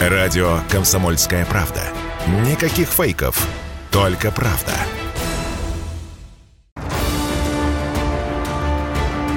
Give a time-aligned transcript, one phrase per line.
[0.00, 1.82] Радио «Комсомольская правда».
[2.26, 3.46] Никаких фейков,
[3.92, 4.72] только правда.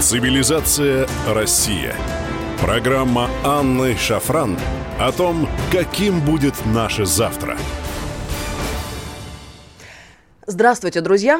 [0.02, 1.96] Цивилизация Россия.
[2.60, 4.58] Программа Анны Шафран
[5.00, 7.56] о том, каким будет наше завтра.
[10.48, 11.40] Здравствуйте, друзья!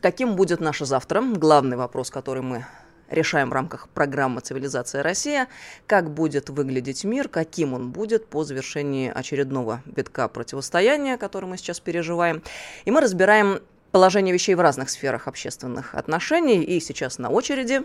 [0.00, 1.22] Каким будет наше завтра?
[1.22, 2.66] Главный вопрос, который мы
[3.08, 5.48] решаем в рамках программы «Цивилизация Россия»,
[5.86, 11.80] как будет выглядеть мир, каким он будет по завершении очередного витка противостояния, который мы сейчас
[11.80, 12.42] переживаем.
[12.84, 13.60] И мы разбираем
[13.92, 16.62] положение вещей в разных сферах общественных отношений.
[16.62, 17.82] И сейчас на очереди...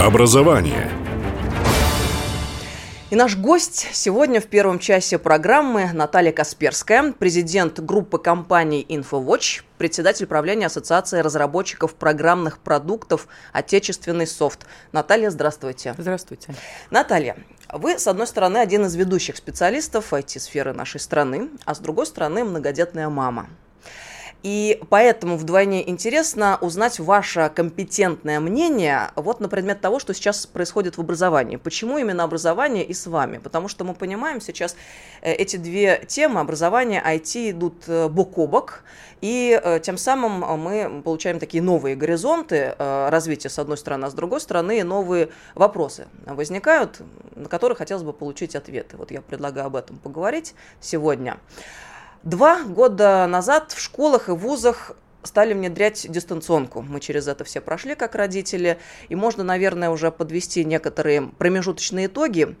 [0.00, 0.90] Образование–
[3.12, 10.24] и наш гость сегодня в первом часе программы Наталья Касперская, президент группы компаний InfoWatch, председатель
[10.24, 14.64] правления Ассоциации разработчиков программных продуктов «Отечественный софт».
[14.92, 15.94] Наталья, здравствуйте.
[15.98, 16.54] Здравствуйте.
[16.88, 17.36] Наталья,
[17.70, 22.44] вы, с одной стороны, один из ведущих специалистов IT-сферы нашей страны, а с другой стороны,
[22.44, 23.50] многодетная мама.
[24.42, 30.96] И поэтому вдвойне интересно узнать ваше компетентное мнение вот на предмет того, что сейчас происходит
[30.96, 31.56] в образовании.
[31.56, 33.38] Почему именно образование и с вами?
[33.38, 34.76] Потому что мы понимаем сейчас
[35.20, 38.82] э, эти две темы, образование, IT, идут э, бок о бок,
[39.20, 44.14] и э, тем самым мы получаем такие новые горизонты развития с одной стороны, а с
[44.14, 47.00] другой стороны новые вопросы возникают,
[47.36, 48.96] на которые хотелось бы получить ответы.
[48.96, 51.38] Вот я предлагаю об этом поговорить сегодня.
[52.22, 54.92] Два года назад в школах и вузах
[55.24, 56.80] стали внедрять дистанционку.
[56.80, 62.56] Мы через это все прошли как родители, и можно, наверное, уже подвести некоторые промежуточные итоги.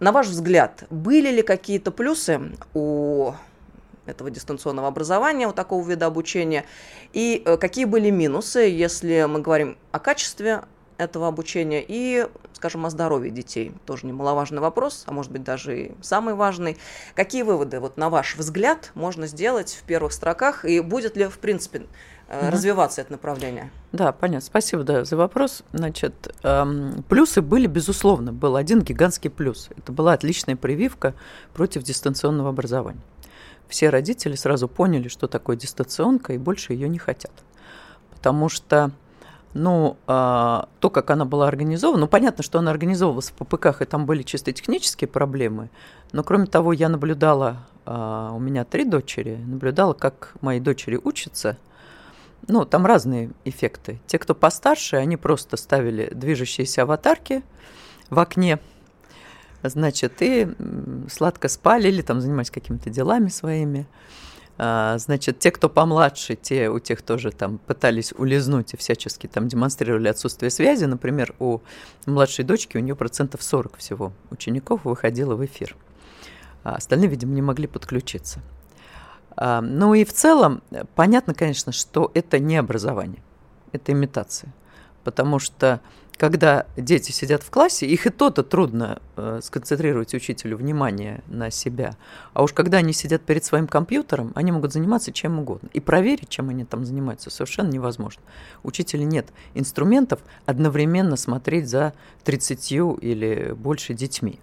[0.00, 2.40] На ваш взгляд, были ли какие-то плюсы
[2.74, 3.32] у
[4.04, 6.66] этого дистанционного образования, у такого вида обучения,
[7.14, 10.64] и э, какие были минусы, если мы говорим о качестве
[10.98, 13.72] этого обучения и, скажем, о здоровье детей.
[13.86, 16.76] Тоже немаловажный вопрос, а может быть даже и самый важный.
[17.14, 21.38] Какие выводы, вот на ваш взгляд, можно сделать в первых строках и будет ли, в
[21.38, 22.50] принципе, угу.
[22.50, 23.70] развиваться это направление?
[23.92, 24.46] Да, понятно.
[24.46, 25.62] Спасибо да, за вопрос.
[25.72, 28.32] Значит, эм, плюсы были, безусловно.
[28.32, 29.70] Был один гигантский плюс.
[29.76, 31.14] Это была отличная прививка
[31.52, 33.00] против дистанционного образования.
[33.68, 37.32] Все родители сразу поняли, что такое дистанционка, и больше ее не хотят.
[38.10, 38.92] Потому что
[39.54, 43.84] ну, а, то, как она была организована, ну, понятно, что она организовывалась в ППКах, и
[43.84, 45.70] там были чисто технические проблемы,
[46.12, 51.56] но, кроме того, я наблюдала, а, у меня три дочери, наблюдала, как мои дочери учатся,
[52.48, 54.00] ну, там разные эффекты.
[54.06, 57.42] Те, кто постарше, они просто ставили движущиеся аватарки
[58.10, 58.58] в окне,
[59.62, 60.48] значит, и
[61.08, 63.86] сладко спали или там занимались какими-то делами своими.
[64.56, 69.48] А, значит, те, кто помладше, те у тех тоже там пытались улизнуть и всячески там
[69.48, 70.84] демонстрировали отсутствие связи.
[70.84, 71.60] Например, у
[72.06, 75.76] младшей дочки у нее процентов 40 всего учеников выходило в эфир.
[76.62, 78.40] А остальные, видимо, не могли подключиться.
[79.36, 80.62] А, ну и в целом,
[80.94, 83.22] понятно, конечно, что это не образование,
[83.72, 84.54] это имитация.
[85.02, 85.80] Потому что
[86.16, 91.96] когда дети сидят в классе, их и то-то трудно э, сконцентрировать учителю внимание на себя.
[92.32, 95.68] А уж когда они сидят перед своим компьютером, они могут заниматься чем угодно.
[95.72, 98.22] И проверить, чем они там занимаются, совершенно невозможно.
[98.62, 104.40] У учителя нет инструментов одновременно смотреть за 30 или больше детьми.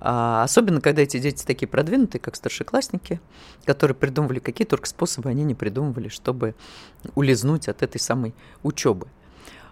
[0.00, 3.20] А особенно, когда эти дети такие продвинутые, как старшеклассники,
[3.64, 6.54] которые придумывали какие только способы они не придумывали, чтобы
[7.14, 9.08] улизнуть от этой самой учебы.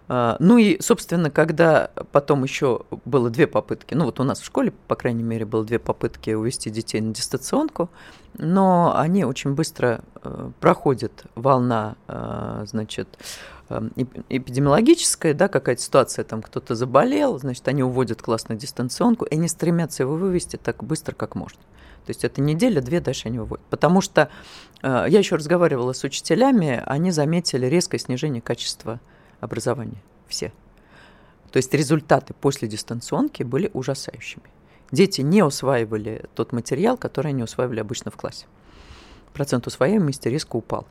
[0.08, 4.44] А, ну и, собственно, когда потом еще было две попытки, ну вот у нас в
[4.44, 7.90] школе, по крайней мере, было две попытки увести детей на дистанционку,
[8.38, 13.08] но они очень быстро э, проходят волна, э, значит,
[13.68, 13.88] э,
[14.28, 19.48] эпидемиологическая, да, какая-то ситуация, там кто-то заболел, значит, они уводят класс на дистанционку, и они
[19.48, 21.58] стремятся его вывести так быстро, как можно.
[22.04, 23.66] То есть это неделя, две, дальше они выводят.
[23.68, 24.28] Потому что
[24.80, 29.00] я еще разговаривала с учителями, они заметили резкое снижение качества
[29.40, 30.02] образования.
[30.28, 30.52] Все.
[31.50, 34.44] То есть результаты после дистанционки были ужасающими.
[34.92, 38.46] Дети не усваивали тот материал, который они усваивали обычно в классе.
[39.32, 40.86] Процент усвояемости резко упал.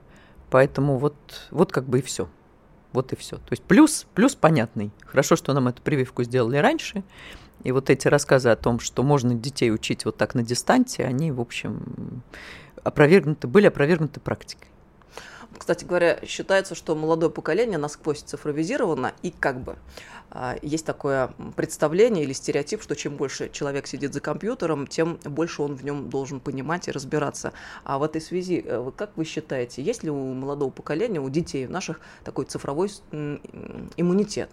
[0.49, 1.15] Поэтому вот,
[1.51, 2.29] вот как бы и все.
[2.93, 3.37] Вот и все.
[3.37, 4.91] То есть плюс, плюс понятный.
[5.01, 7.03] Хорошо, что нам эту прививку сделали раньше.
[7.63, 11.31] И вот эти рассказы о том, что можно детей учить вот так на дистанции, они,
[11.31, 12.23] в общем,
[12.83, 14.69] опровергнуты, были опровергнуты практикой.
[15.57, 19.77] Кстати говоря, считается, что молодое поколение насквозь цифровизировано, и как бы
[20.31, 25.61] а, есть такое представление или стереотип, что чем больше человек сидит за компьютером, тем больше
[25.61, 27.53] он в нем должен понимать и разбираться.
[27.83, 31.67] А в этой связи, э, как вы считаете, есть ли у молодого поколения, у детей
[31.67, 32.91] наших такой цифровой
[33.97, 34.49] иммунитет?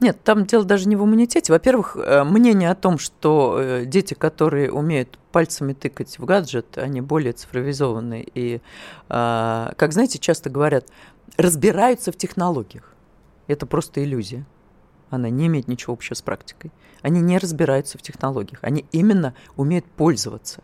[0.00, 1.52] Нет, там дело даже не в иммунитете.
[1.52, 7.00] Во-первых, э, мнение о том, что э, дети, которые умеют пальцами тыкать в гаджет, они
[7.00, 8.60] более цифровизованные и,
[9.08, 10.86] а, как знаете, часто говорят,
[11.36, 12.92] разбираются в технологиях.
[13.46, 14.46] Это просто иллюзия.
[15.10, 16.70] Она не имеет ничего общего с практикой.
[17.02, 18.60] Они не разбираются в технологиях.
[18.62, 20.62] Они именно умеют пользоваться.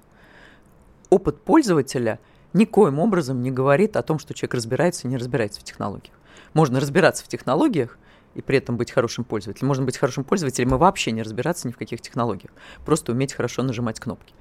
[1.09, 2.21] Опыт пользователя
[2.53, 6.15] никоим образом не говорит о том, что человек разбирается и не разбирается в технологиях.
[6.53, 7.99] Можно разбираться в технологиях–
[8.35, 9.69] и при этом быть хорошим пользователем.
[9.69, 12.53] Можно быть хорошим пользователем и вообще не разбираться ни в каких технологиях,
[12.85, 14.35] просто уметь хорошо нажимать кнопки.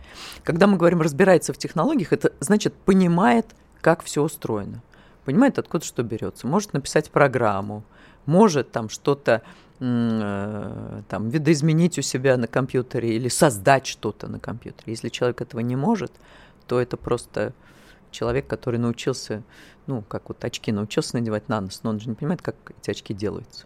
[0.43, 3.47] Когда мы говорим «разбирается в технологиях», это значит понимает,
[3.81, 4.83] как все устроено,
[5.25, 7.83] понимает, откуда что берется, может написать программу,
[8.25, 9.41] может там что-то
[9.79, 14.93] э, там, видоизменить у себя на компьютере или создать что-то на компьютере.
[14.93, 16.11] Если человек этого не может,
[16.67, 17.53] то это просто
[18.11, 19.43] человек, который научился,
[19.87, 22.91] ну, как вот очки научился надевать на нос, но он же не понимает, как эти
[22.91, 23.65] очки делаются.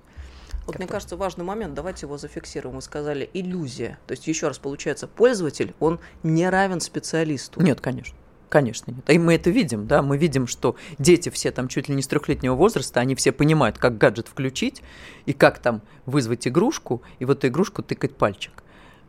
[0.65, 2.75] Вот мне кажется, важный момент, давайте его зафиксируем.
[2.75, 3.99] Вы сказали иллюзия.
[4.07, 7.61] То есть, еще раз, получается, пользователь, он не равен специалисту.
[7.61, 8.15] Нет, конечно.
[8.53, 9.09] Конечно, нет.
[9.09, 12.07] И мы это видим, да, мы видим, что дети все там чуть ли не с
[12.07, 14.83] трехлетнего возраста, они все понимают, как гаджет включить
[15.25, 18.63] и как там вызвать игрушку, и в эту игрушку тыкать пальчик.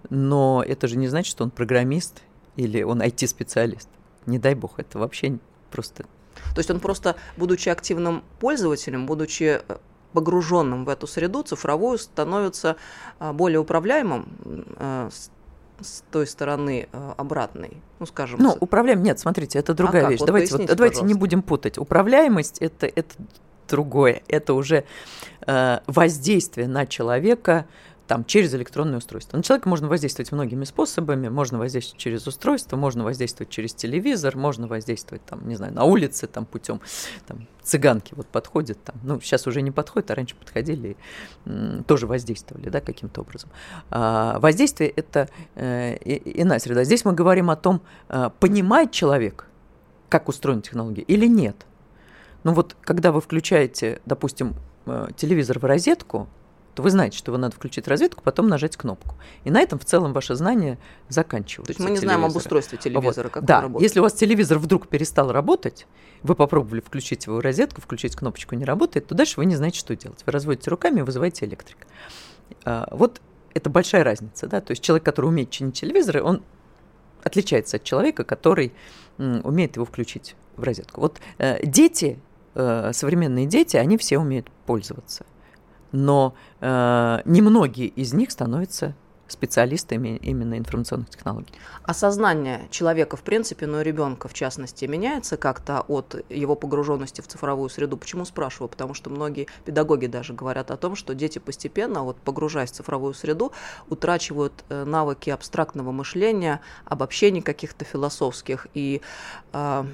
[0.08, 2.22] Но это же не значит, что он программист
[2.56, 3.90] или он IT-специалист.
[4.24, 5.38] Не дай бог, это вообще
[5.70, 6.04] просто...
[6.54, 9.76] То есть он просто, будучи активным пользователем, будучи э,
[10.14, 12.76] погруженным в эту среду цифровую становится
[13.18, 14.28] а, более управляемым
[14.78, 15.10] э,
[15.80, 18.40] с той стороны э, обратной, ну скажем.
[18.40, 20.20] Ну управляем, нет, смотрите, это другая а вещь.
[20.20, 21.78] Вот давайте, вот, давайте не будем путать.
[21.78, 23.14] Управляемость это это
[23.68, 24.84] другое, это уже
[25.46, 27.66] э, воздействие на человека
[28.06, 29.36] там, через электронное устройство.
[29.36, 31.28] На человека можно воздействовать многими способами.
[31.28, 36.26] Можно воздействовать через устройство, можно воздействовать через телевизор, можно воздействовать, там, не знаю, на улице,
[36.26, 36.80] там, путем
[37.26, 38.82] там, цыганки вот подходят.
[38.84, 38.96] Там.
[39.02, 40.96] Ну, сейчас уже не подходят, а раньше подходили
[41.46, 43.50] и тоже воздействовали да, каким-то образом.
[43.90, 46.84] А, воздействие– это э, иная среда.
[46.84, 47.80] Здесь мы говорим о том,
[48.10, 49.46] э, понимает человек,
[50.10, 51.66] как устроена технология или нет.
[52.42, 54.54] Ну вот, когда вы включаете, допустим,
[54.84, 56.28] э, телевизор в розетку,
[56.74, 59.14] то вы знаете, что его надо включить розетку, потом нажать кнопку.
[59.44, 60.78] И на этом в целом ваше знание
[61.08, 61.72] заканчивается.
[61.72, 63.32] То есть мы не знаем об устройстве телевизора, вот.
[63.32, 63.58] как да.
[63.58, 63.88] он работает.
[63.88, 65.86] Если у вас телевизор вдруг перестал работать,
[66.22, 69.78] вы попробовали включить его в розетку, включить кнопочку не работает, то дальше вы не знаете,
[69.78, 70.22] что делать.
[70.26, 71.86] Вы разводите руками и вызываете электрика.
[72.64, 73.20] А, вот
[73.54, 76.42] это большая разница, да, то есть человек, который умеет чинить телевизоры, он
[77.22, 78.72] отличается от человека, который
[79.16, 81.00] умеет его включить в розетку.
[81.00, 82.18] Вот э, дети,
[82.54, 85.24] э, современные дети, они все умеют пользоваться
[85.94, 88.94] но э, немногие из них становятся
[89.34, 91.52] специалистами именно информационных технологий.
[91.82, 97.26] Осознание человека, в принципе, но и ребенка, в частности, меняется как-то от его погруженности в
[97.26, 97.96] цифровую среду?
[97.96, 98.68] Почему спрашиваю?
[98.68, 103.14] Потому что многие педагоги даже говорят о том, что дети постепенно, вот погружаясь в цифровую
[103.14, 103.52] среду,
[103.88, 108.66] утрачивают э, навыки абстрактного мышления, обобщений каких-то философских.
[108.74, 109.02] И
[109.52, 109.84] э,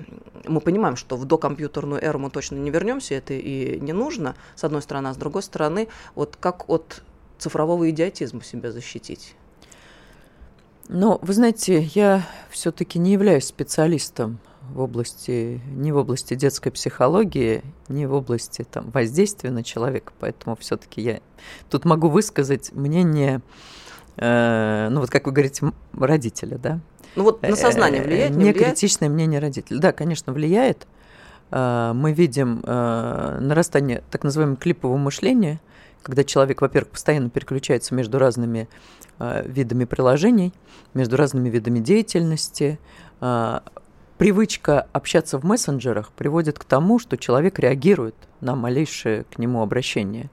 [0.46, 4.64] мы понимаем, что в докомпьютерную эру мы точно не вернемся, это и не нужно, с
[4.64, 7.02] одной стороны, а с другой стороны, вот как от
[7.40, 9.34] цифрового идиотизма себя защитить?
[10.88, 14.40] Ну, вы знаете, я все-таки не являюсь специалистом
[14.72, 20.56] в области, не в области детской психологии, не в области там, воздействия на человека, поэтому
[20.56, 21.20] все-таки я
[21.68, 23.40] тут могу высказать мнение,
[24.16, 26.80] э, ну вот как вы говорите, родителя, да?
[27.16, 28.30] Ну вот на сознание э, влияет?
[28.32, 28.74] Не, не влияет?
[28.74, 29.78] критичное мнение родителя.
[29.78, 30.86] Да, конечно, влияет.
[31.50, 35.60] Э, мы видим э, нарастание так называемого клипового мышления,
[36.02, 38.68] когда человек, во-первых, постоянно переключается между разными
[39.18, 40.52] э, видами приложений,
[40.94, 42.78] между разными видами деятельности.
[43.20, 43.60] Э,
[44.18, 50.30] привычка общаться в мессенджерах приводит к тому, что человек реагирует на малейшее к нему обращение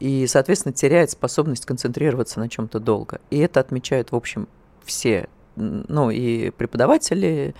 [0.00, 3.20] и, соответственно, теряет способность концентрироваться на чем-то долго.
[3.30, 4.48] И это отмечают, в общем,
[4.84, 7.54] все ну и преподаватели,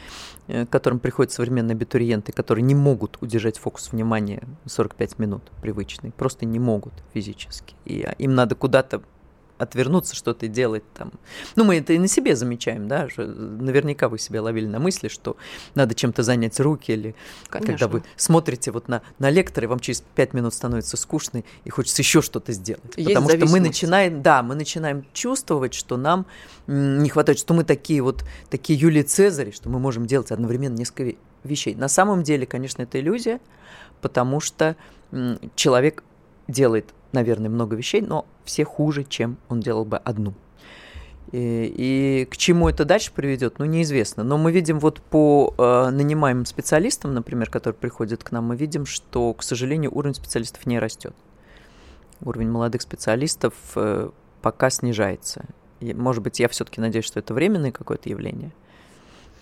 [0.49, 6.47] э, которым приходят современные абитуриенты, которые не могут удержать фокус внимания 45 минут привычный, просто
[6.47, 7.75] не могут физически.
[7.85, 9.03] И им надо куда-то
[9.63, 11.13] отвернуться, что-то делать там.
[11.57, 15.37] Ну, мы это и на себе замечаем, да, наверняка вы себя ловили на мысли, что
[15.75, 17.15] надо чем-то занять руки, или
[17.49, 17.73] Конечно.
[17.73, 21.71] когда вы смотрите вот на, на лектора, и вам через пять минут становится скучно, и
[21.71, 22.93] хочется еще что-то сделать.
[22.97, 26.27] Есть Потому что мы начинаем, да, мы начинаем чувствовать, что нам
[26.67, 31.17] не хватает, что мы такие вот, такие Юлии Цезари, что мы можем делать одновременно несколько
[31.45, 31.75] вещей.
[31.75, 33.41] На самом деле, конечно, это иллюзия,
[34.01, 34.77] потому что
[35.55, 36.05] человек
[36.49, 40.35] делает наверное, много вещей, но все хуже, чем он делал бы одну.
[41.33, 44.23] И, и к чему это дальше приведет, ну, неизвестно.
[44.23, 48.85] Но мы видим вот по э, нанимаемым специалистам, например, которые приходят к нам, мы видим,
[48.85, 51.15] что, к сожалению, уровень специалистов не растет.
[52.21, 54.11] уровень молодых специалистов э,
[54.43, 55.45] пока снижается.
[55.81, 58.53] И, может быть, я все-таки надеюсь, что это временное какое-то явление.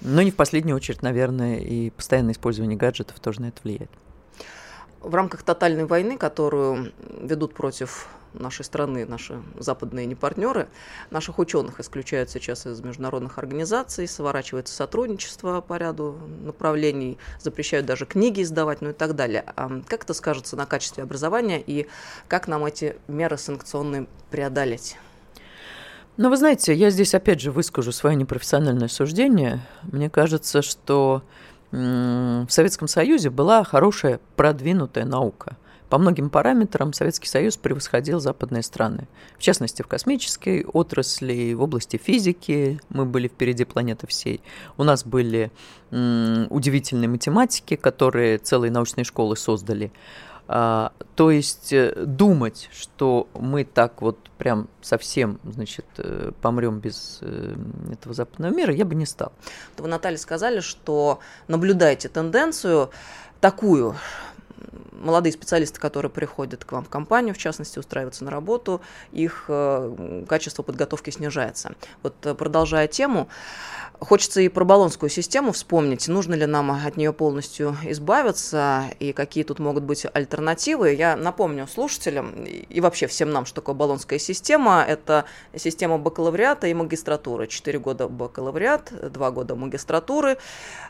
[0.01, 3.91] Но не в последнюю очередь, наверное, и постоянное использование гаджетов тоже на это влияет.
[5.01, 10.69] В рамках тотальной войны, которую ведут против нашей страны, наши западные непартнеры,
[11.11, 18.43] наших ученых исключают сейчас из международных организаций, сворачивается сотрудничество по ряду направлений, запрещают даже книги
[18.43, 19.45] издавать, ну и так далее.
[19.57, 21.89] А как это скажется на качестве образования и
[22.29, 24.97] как нам эти меры санкционные преодолеть?
[26.17, 29.67] Ну, вы знаете, я здесь опять же выскажу свое непрофессиональное суждение.
[29.91, 31.23] Мне кажется, что
[31.73, 35.57] в Советском Союзе была хорошая продвинутая наука.
[35.89, 39.09] По многим параметрам Советский Союз превосходил западные страны.
[39.37, 44.41] В частности, в космической отрасли, в области физики мы были впереди планеты всей.
[44.77, 45.51] У нас были
[45.91, 49.93] удивительные математики, которые целые научные школы создали.
[50.53, 57.19] А, то есть э, думать, что мы так вот прям совсем, значит, э, помрем без
[57.21, 57.55] э,
[57.93, 59.31] этого западного мира, я бы не стал.
[59.79, 62.91] Вы, Наталья, сказали, что наблюдаете тенденцию
[63.41, 63.95] такую,
[64.93, 68.81] молодые специалисты, которые приходят к вам в компанию, в частности, устраиваются на работу,
[69.13, 71.73] их э, качество подготовки снижается.
[72.03, 73.29] Вот э, продолжая тему,
[74.01, 76.09] хочется и про баллонскую систему вспомнить.
[76.09, 80.95] Нужно ли нам от нее полностью избавиться и какие тут могут быть альтернативы?
[80.95, 84.85] Я напомню слушателям и вообще всем нам, что такое баллонская система.
[84.87, 85.25] Это
[85.55, 87.47] система бакалавриата и магистратуры.
[87.47, 90.39] Четыре года бакалавриат, два года магистратуры.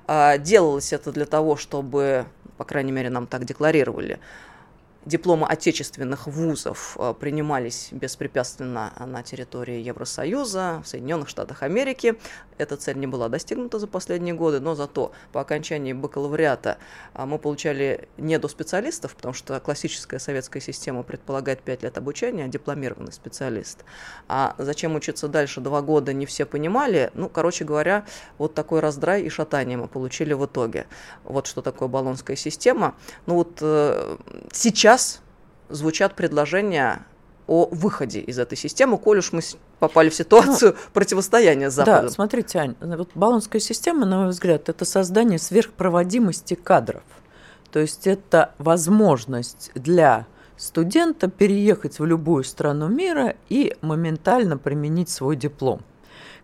[0.06, 2.26] А, делалось это для того, чтобы
[2.60, 4.18] по крайней мере, нам так декларировали, декларировали
[5.06, 12.16] дипломы отечественных вузов э, принимались беспрепятственно на территории Евросоюза, в Соединенных Штатах Америки.
[12.58, 16.78] Эта цель не была достигнута за последние годы, но зато по окончании бакалавриата
[17.14, 22.44] э, мы получали не до специалистов, потому что классическая советская система предполагает 5 лет обучения,
[22.44, 23.84] а дипломированный специалист.
[24.28, 27.10] А зачем учиться дальше два года, не все понимали.
[27.14, 28.04] Ну, короче говоря,
[28.36, 30.86] вот такой раздрай и шатание мы получили в итоге.
[31.24, 32.94] Вот что такое баллонская система.
[33.26, 34.16] Ну вот э,
[34.52, 35.20] сейчас сейчас
[35.68, 37.06] звучат предложения
[37.46, 39.40] о выходе из этой системы, коль уж мы
[39.78, 42.06] попали в ситуацию ну, противостояния с Западом.
[42.06, 47.02] Да, смотрите, Ань, вот баллонская система, на мой взгляд, это создание сверхпроводимости кадров.
[47.70, 55.36] То есть это возможность для студента переехать в любую страну мира и моментально применить свой
[55.36, 55.82] диплом.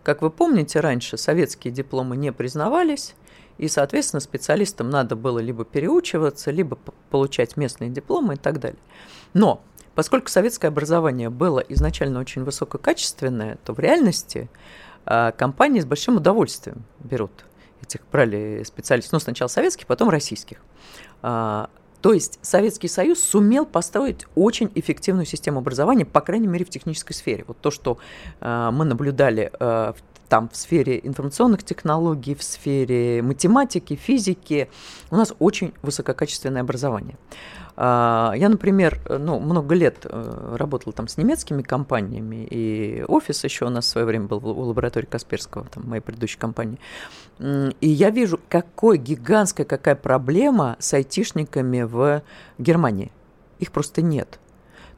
[0.04, 3.16] Как вы помните, раньше советские дипломы не признавались,
[3.58, 6.78] и, соответственно, специалистам надо было либо переучиваться, либо
[7.10, 8.80] получать местные дипломы и так далее.
[9.34, 9.62] Но
[9.94, 14.48] поскольку советское образование было изначально очень высококачественное, то в реальности
[15.06, 17.44] э, компании с большим удовольствием берут
[17.82, 20.58] этих брали специалистов, ну, сначала советских, потом российских.
[21.22, 21.70] А,
[22.02, 27.14] то есть Советский Союз сумел построить очень эффективную систему образования, по крайней мере, в технической
[27.14, 27.44] сфере.
[27.46, 27.98] Вот то, что
[28.40, 34.68] э, мы наблюдали э, в там в сфере информационных технологий, в сфере математики, физики.
[35.10, 37.16] У нас очень высококачественное образование.
[37.76, 43.66] А, я, например, ну, много лет э, работала там с немецкими компаниями, и офис еще
[43.66, 46.78] у нас в свое время был в лаборатории Касперского, там, моей предыдущей компании.
[47.38, 52.22] И я вижу, какой гигантская какая проблема с айтишниками в
[52.58, 53.12] Германии.
[53.58, 54.38] Их просто нет.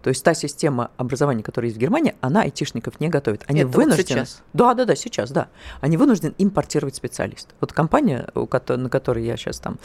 [0.03, 3.43] То есть та система образования, которая есть в Германии, она айтишников не готовит.
[3.47, 3.97] Они Это вынуждены...
[3.97, 4.43] Вот сейчас?
[4.53, 5.49] Да, да, да, сейчас, да.
[5.81, 7.55] Они вынуждены импортировать специалистов.
[7.61, 9.79] Вот компания, на которой я сейчас там,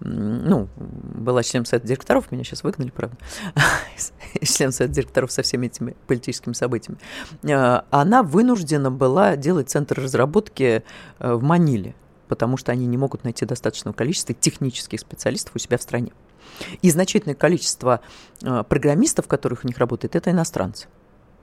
[0.00, 3.16] ну, была членом совета директоров, меня сейчас выгнали, правда,
[4.42, 6.98] член совета директоров со всеми этими политическими событиями,
[7.42, 10.82] э, она вынуждена была делать центр разработки
[11.18, 11.94] э, в Маниле,
[12.28, 16.12] потому что они не могут найти достаточного количества технических специалистов у себя в стране.
[16.82, 18.00] И значительное количество
[18.42, 20.88] э, программистов, которых у них работает, это иностранцы.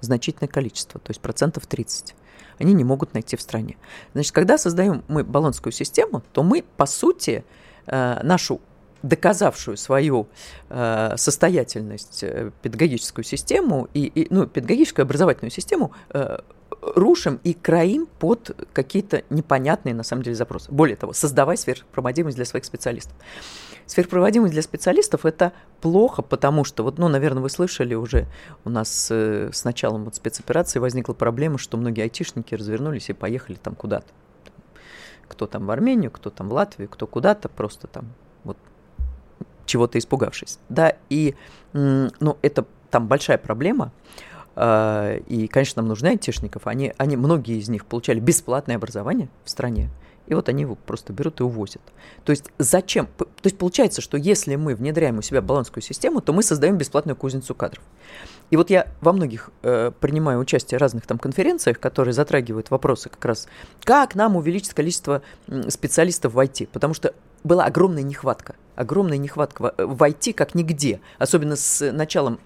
[0.02, 2.16] Значительное количество, то есть процентов 30.
[2.60, 3.78] Они не могут найти в стране.
[4.14, 7.44] Значит, когда создаем мы баллонскую систему, то мы, по сути,
[7.86, 8.62] э, нашу
[9.04, 10.28] доказавшую свою
[10.70, 16.40] э, состоятельность э, педагогическую систему и, и ну, педагогическую образовательную систему э,
[16.96, 20.72] рушим и краим под какие-то непонятные на самом деле запросы.
[20.72, 23.16] Более того, создавай сверхпроводимость для своих специалистов.
[23.86, 28.28] Сверхпроводимость для специалистов– это плохо, потому что, вот, ну, наверное, вы слышали уже,
[28.66, 33.56] у нас э, с началом вот спецоперации возникла проблема, что многие айтишники развернулись и поехали
[33.56, 34.08] там куда-то.
[35.30, 38.14] Кто там в Армению, кто там в Латвию, кто куда-то, просто там
[38.44, 38.58] вот
[39.66, 40.60] чего-то испугавшись.
[40.68, 41.36] Да, и,
[41.74, 43.92] ну, это там большая проблема,
[44.58, 46.66] и, конечно, нам нужны айтишников.
[46.66, 49.90] Они, они, многие из них получали бесплатное образование в стране.
[50.28, 51.82] И вот они его просто берут и увозят.
[52.26, 53.08] То есть зачем?
[53.18, 57.16] То есть получается, что если мы внедряем у себя балансскую систему, то мы создаем бесплатную
[57.16, 57.82] кузницу кадров.
[58.50, 63.10] И вот я во многих э, принимаю участие в разных там конференциях, которые затрагивают вопросы
[63.10, 63.48] как раз,
[63.84, 65.22] как нам увеличить количество
[65.70, 71.56] специалистов в IT, потому что была огромная нехватка, огромная нехватка в IT как нигде, особенно
[71.56, 72.40] с началом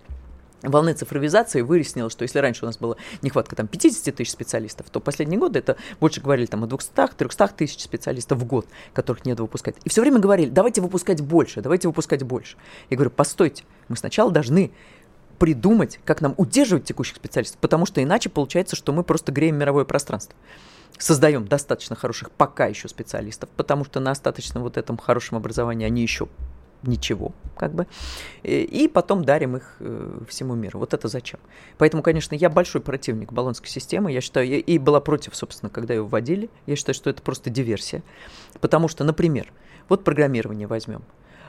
[0.62, 5.00] волны цифровизации выяснилось, что если раньше у нас была нехватка там 50 тысяч специалистов, то
[5.00, 9.76] последние годы это больше говорили там о 200-300 тысяч специалистов в год, которых нет выпускать.
[9.84, 12.58] И все время говорили, давайте выпускать больше, давайте выпускать больше.
[12.90, 14.72] Я говорю, постойте, мы сначала должны
[15.40, 19.86] придумать, как нам удерживать текущих специалистов, потому что иначе получается, что мы просто греем мировое
[19.86, 20.36] пространство.
[21.00, 26.04] Создаем достаточно хороших пока еще специалистов, потому что на остаточно вот этом хорошем образовании они
[26.04, 26.28] еще
[26.84, 27.88] ничего, как бы,
[28.44, 30.80] и потом дарим их э, всему миру.
[30.80, 31.40] Вот это зачем?
[31.78, 36.04] Поэтому, конечно, я большой противник баллонской системы, я считаю, и была против, собственно, когда ее
[36.04, 38.04] вводили, я считаю, что это просто диверсия,
[38.60, 39.52] потому что, например,
[39.90, 41.04] вот программирование возьмем,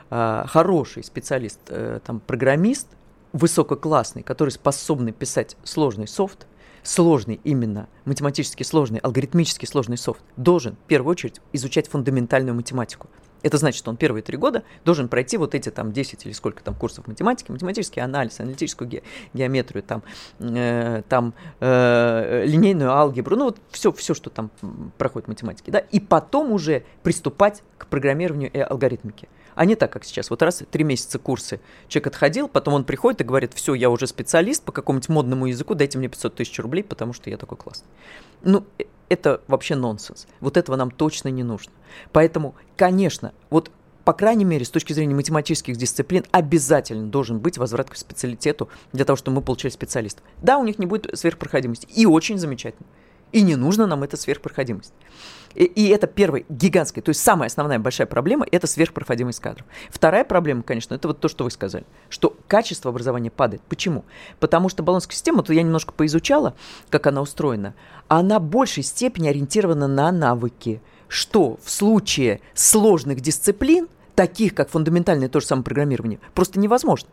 [0.09, 2.87] а, хороший специалист, э, там, программист,
[3.31, 6.45] высококлассный, который способный писать сложный софт,
[6.83, 13.07] сложный именно, математически сложный, алгоритмически сложный софт, должен в первую очередь изучать фундаментальную математику–
[13.43, 16.63] это значит, что он первые три года должен пройти вот эти там 10 или сколько
[16.63, 20.01] там курсов математики, математический анализ, аналитическую ге- геометрию, там,
[20.39, 24.49] э, там э, линейную алгебру, ну вот все, все, что там
[24.97, 29.27] проходит в математике, да, и потом уже приступать к программированию и алгоритмике.
[29.55, 30.29] А не так, как сейчас.
[30.29, 34.07] Вот раз три месяца курсы человек отходил, потом он приходит и говорит, все, я уже
[34.07, 37.87] специалист по какому-нибудь модному языку, дайте мне 500 тысяч рублей, потому что я такой классный.
[38.43, 40.27] Ну, э, это вообще нонсенс.
[40.41, 41.71] Вот этого нам точно не нужно.
[42.11, 43.71] Поэтому, конечно, вот
[44.03, 49.05] по крайней мере, с точки зрения математических дисциплин, обязательно должен быть возврат к специалитету для
[49.05, 50.25] того, чтобы мы получили специалистов.
[50.41, 51.87] Да, у них не будет сверхпроходимости.
[51.95, 52.85] И очень замечательно.
[53.31, 54.93] И не нужно нам эта сверхпроходимость.
[55.55, 59.65] И, и это первая гигантская, то есть самая основная большая проблема– это сверхпроходимость кадров.
[59.89, 63.61] Вторая проблема, конечно, это вот то, что вы сказали, что качество образования падает.
[63.69, 64.05] Почему?
[64.39, 66.55] Потому что баллонская система, то я немножко поизучала,
[66.89, 67.75] как она устроена,
[68.07, 75.29] она в большей степени ориентирована на навыки, что в случае сложных дисциплин, таких как фундаментальное
[75.29, 77.09] то же самое программирование, просто невозможно.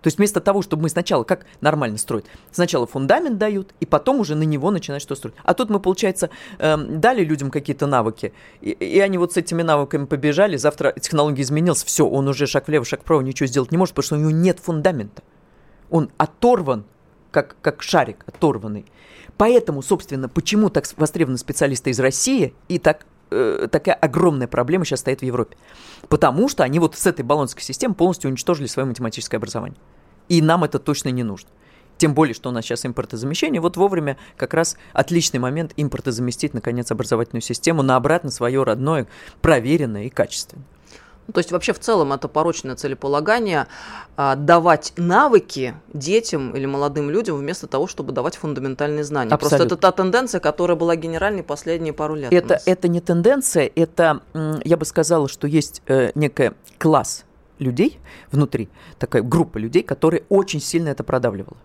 [0.00, 4.20] То есть вместо того, чтобы мы сначала, как нормально строить, сначала фундамент дают, и потом
[4.20, 5.36] уже на него начинать что строить.
[5.44, 9.62] А тут мы, получается, эм, дали людям какие-то навыки, и, и они вот с этими
[9.62, 13.78] навыками побежали, завтра технология изменилась, все, он уже шаг влево, шаг вправо, ничего сделать не
[13.78, 15.22] может, потому что у него нет фундамента.
[15.90, 16.84] Он оторван,
[17.30, 18.86] как, как шарик оторванный.
[19.36, 25.00] Поэтому, собственно, почему так востребованы специалисты из России и так э, такая огромная проблема сейчас
[25.00, 25.56] стоит в Европе.
[26.08, 29.78] Потому что они вот с этой баллонской системой полностью уничтожили свое математическое образование.
[30.28, 31.48] И нам это точно не нужно.
[31.98, 33.60] Тем более, что у нас сейчас импортозамещение.
[33.60, 39.08] Вот вовремя как раз отличный момент импортозаместить, наконец, образовательную систему на обратно свое родное,
[39.42, 40.64] проверенное и качественное.
[41.28, 43.66] Ну, то есть вообще в целом это порочное целеполагание
[44.16, 49.30] а, давать навыки детям или молодым людям вместо того, чтобы давать фундаментальные знания.
[49.30, 49.58] Абсолютно.
[49.58, 52.32] Просто это та тенденция, которая была генеральной последние пару лет.
[52.32, 54.22] Это, это не тенденция, это,
[54.64, 57.26] я бы сказала, что есть э, некая класс
[57.58, 58.00] людей
[58.32, 61.58] внутри, такая группа людей, которые очень сильно это продавливала.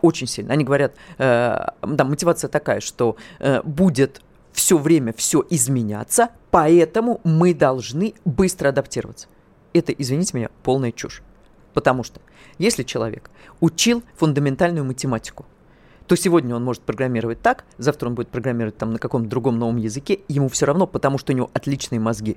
[0.00, 0.52] Очень сильно.
[0.52, 4.20] Они говорят, э, да, мотивация такая, что э, будет
[4.58, 9.28] все время все изменяться, поэтому мы должны быстро адаптироваться.
[9.72, 11.22] Это, извините меня, полная чушь.
[11.74, 12.20] Потому что
[12.58, 15.46] если человек учил фундаментальную математику,
[16.08, 19.76] то сегодня он может программировать так, завтра он будет программировать там на каком-то другом новом
[19.76, 22.36] языке, ему все равно, потому что у него отличные мозги.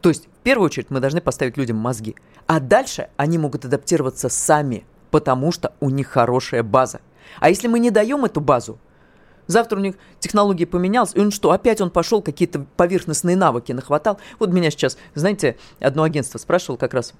[0.00, 2.16] То есть, в первую очередь, мы должны поставить людям мозги.
[2.48, 7.00] А дальше они могут адаптироваться сами, потому что у них хорошая база.
[7.38, 8.80] А если мы не даем эту базу,
[9.50, 14.18] Завтра у них технологии поменялась, и он что, опять он пошел, какие-то поверхностные навыки нахватал.
[14.38, 17.14] Вот меня сейчас, знаете, одно агентство спрашивало как раз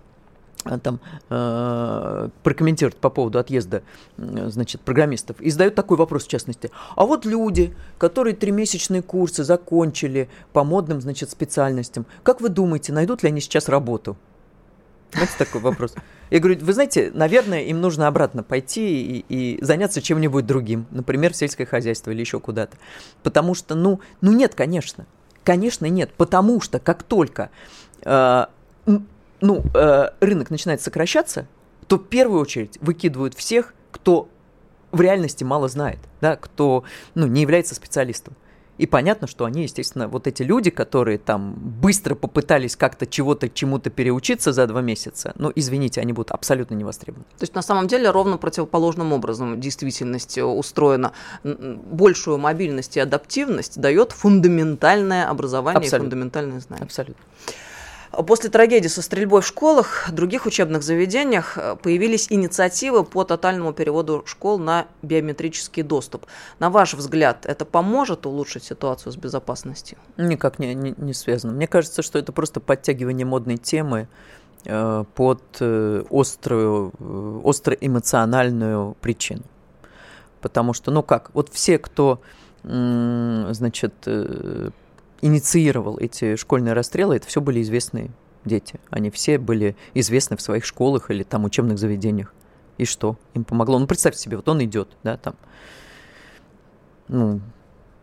[0.64, 3.82] э, там э, прокомментировать по поводу отъезда,
[4.16, 5.40] значит, программистов.
[5.40, 6.70] И задают такой вопрос, в частности.
[6.94, 13.24] А вот люди, которые тримесячные курсы закончили по модным, значит, специальностям, как вы думаете, найдут
[13.24, 14.16] ли они сейчас работу?
[15.12, 15.94] Знаете, такой вопрос.
[16.30, 21.32] Я говорю, вы знаете, наверное, им нужно обратно пойти и, и заняться чем-нибудь другим, например,
[21.32, 22.76] в сельское хозяйство или еще куда-то.
[23.22, 25.06] Потому что, ну, ну нет, конечно.
[25.42, 26.10] Конечно, нет.
[26.16, 27.50] Потому что как только
[28.04, 28.46] э,
[29.40, 31.46] ну, э, рынок начинает сокращаться,
[31.86, 34.28] то в первую очередь выкидывают всех, кто
[34.92, 38.34] в реальности мало знает, да, кто ну, не является специалистом.
[38.80, 43.90] И понятно, что они, естественно, вот эти люди, которые там быстро попытались как-то чего-то, чему-то
[43.90, 47.26] переучиться за два месяца, ну, извините, они будут абсолютно не востребованы.
[47.36, 51.12] То есть на самом деле ровно противоположным образом действительность устроена.
[51.44, 55.96] Большую мобильность и адаптивность дает фундаментальное образование абсолютно.
[55.96, 56.82] и фундаментальные знания.
[56.82, 57.22] Абсолютно.
[58.10, 64.24] После трагедии со стрельбой в школах, других учебных заведениях э, появились инициативы по тотальному переводу
[64.26, 66.26] школ на биометрический доступ.
[66.58, 69.96] На ваш взгляд, это поможет улучшить ситуацию с безопасностью?
[70.16, 71.52] Никак не, не, не связано.
[71.52, 74.08] Мне кажется, что это просто подтягивание модной темы
[74.64, 79.44] э, под э, острую, э, остро-эмоциональную причину.
[80.40, 82.20] Потому что, ну как, вот все, кто,
[82.64, 84.70] значит, э,
[85.22, 88.10] инициировал эти школьные расстрелы, это все были известные
[88.44, 88.80] дети.
[88.90, 92.34] Они все были известны в своих школах или там учебных заведениях.
[92.78, 93.16] И что?
[93.34, 93.78] Им помогло.
[93.78, 95.34] Ну, представьте себе, вот он идет, да, там.
[97.08, 97.40] Ну,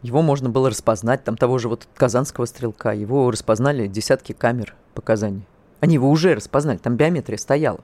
[0.01, 5.47] его можно было распознать, там того же вот казанского стрелка, его распознали десятки камер показаний.
[5.80, 7.80] Они его уже распознали, там биометрия стояла.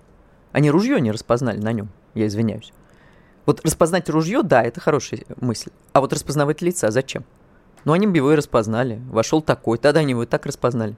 [0.52, 2.72] Они ружье не распознали на нем, я извиняюсь.
[3.46, 5.72] Вот распознать ружье, да, это хорошая мысль.
[5.92, 7.26] А вот распознавать лица зачем?
[7.86, 9.02] Но ну, они бы его и распознали.
[9.10, 10.96] Вошел такой, тогда они его и так распознали.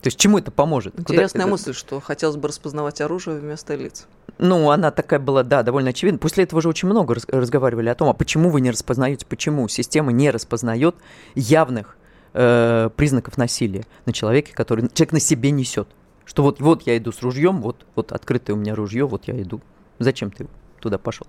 [0.00, 0.98] То есть чему это поможет?
[0.98, 1.52] Интересная Куда...
[1.52, 4.06] мысль, что хотелось бы распознавать оружие вместо лиц.
[4.36, 6.18] Ну, она такая была, да, довольно очевидна.
[6.18, 9.66] После этого же очень много раз- разговаривали о том, а почему вы не распознаете, почему
[9.68, 10.94] система не распознает
[11.34, 11.96] явных
[12.34, 15.88] э, признаков насилия на человеке, который человек на себе несет.
[16.26, 19.40] Что вот, вот я иду с ружьем, вот, вот открытое у меня ружье, вот я
[19.40, 19.60] иду.
[19.98, 20.48] Зачем ты
[20.80, 21.26] туда пошел?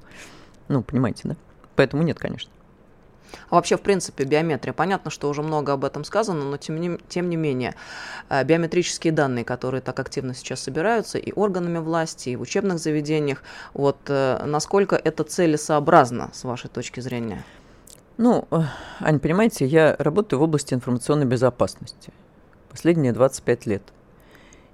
[0.67, 1.35] Ну, понимаете, да?
[1.75, 2.51] Поэтому нет, конечно.
[3.49, 4.73] А вообще, в принципе, биометрия.
[4.73, 7.75] Понятно, что уже много об этом сказано, но тем не, тем не менее,
[8.29, 13.43] э, биометрические данные, которые так активно сейчас собираются и органами власти, и в учебных заведениях,
[13.73, 17.43] вот э, насколько это целесообразно, с вашей точки зрения?
[18.17, 18.61] Ну, э,
[19.01, 22.13] Ань, понимаете, я работаю в области информационной безопасности
[22.75, 23.83] последние 25 лет.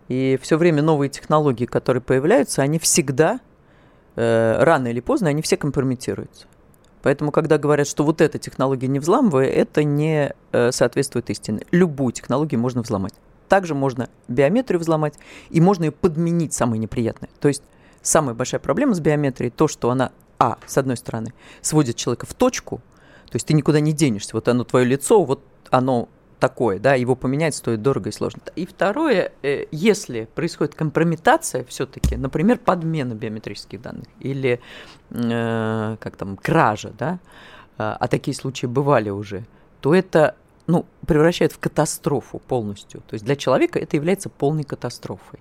[0.07, 3.39] И все время новые технологии, которые появляются, они всегда,
[4.15, 6.47] э, рано или поздно, они все компрометируются.
[7.01, 11.65] Поэтому, когда говорят, что вот эта технология не взламывая, это не э, соответствует истине.
[11.71, 13.13] Любую технологию можно взломать.
[13.49, 15.15] Также можно биометрию взломать,
[15.49, 17.29] и можно ее подменить, самое неприятное.
[17.39, 17.63] То есть
[18.01, 22.33] самая большая проблема с биометрией то, что она, а, с одной стороны, сводит человека в
[22.33, 22.81] точку,
[23.25, 24.31] то есть ты никуда не денешься.
[24.33, 26.09] Вот оно, твое лицо, вот оно
[26.41, 28.41] такое, да, его поменять стоит дорого и сложно.
[28.55, 34.59] И второе, э, если происходит компрометация все-таки, например, подмена биометрических данных или
[35.11, 37.19] э, как там кража, да,
[37.77, 39.45] а, а такие случаи бывали уже,
[39.81, 43.01] то это ну, превращает в катастрофу полностью.
[43.01, 45.39] То есть для человека это является полной катастрофой.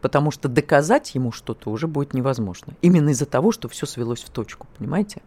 [0.00, 2.74] Потому что доказать ему что-то уже будет невозможно.
[2.82, 5.22] Именно из-за того, что все свелось в точку, понимаете?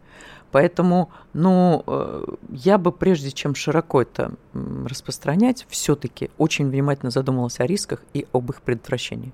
[0.55, 7.65] Поэтому, ну, э, я бы прежде чем широко это распространять, все-таки очень внимательно задумалась о
[7.67, 9.33] рисках и об их предотвращении.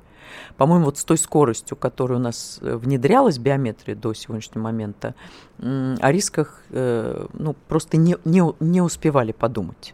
[0.58, 5.14] По-моему, вот с той скоростью, которой у нас э, внедрялась биометрия до сегодняшнего момента,
[5.60, 9.94] о рисках э, ну, просто не, не, не успевали подумать.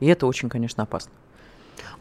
[0.00, 1.12] И это очень, конечно, опасно.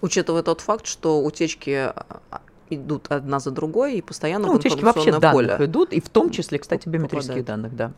[0.01, 4.83] Учитывая тот факт, что утечки а, идут одна за другой и постоянно ну, в утечки
[4.83, 5.55] вообще поле.
[5.59, 7.91] идут, и в том числе, кстати, биометрических данных, да.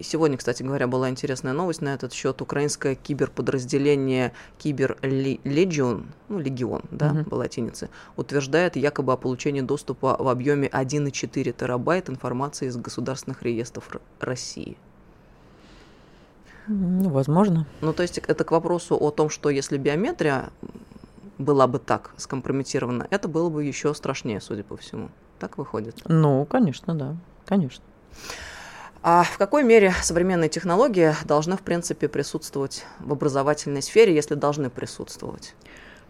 [0.00, 2.42] Сегодня, кстати говоря, была интересная новость на этот счет.
[2.42, 7.28] Украинское киберподразделение Кибер Легион, ну, Легион, да, uh-huh.
[7.28, 13.88] по латинице, утверждает якобы о получении доступа в объеме 1,4 терабайт информации из государственных реестров
[14.20, 14.76] России.
[16.66, 17.66] Ну, возможно.
[17.80, 20.50] Ну, то есть это к вопросу о том, что если биометрия
[21.38, 25.10] была бы так скомпрометирована, это было бы еще страшнее, судя по всему.
[25.38, 26.02] Так выходит?
[26.06, 27.84] Ну, конечно, да, конечно.
[29.06, 34.70] А в какой мере современные технологии должны, в принципе, присутствовать в образовательной сфере, если должны
[34.70, 35.54] присутствовать?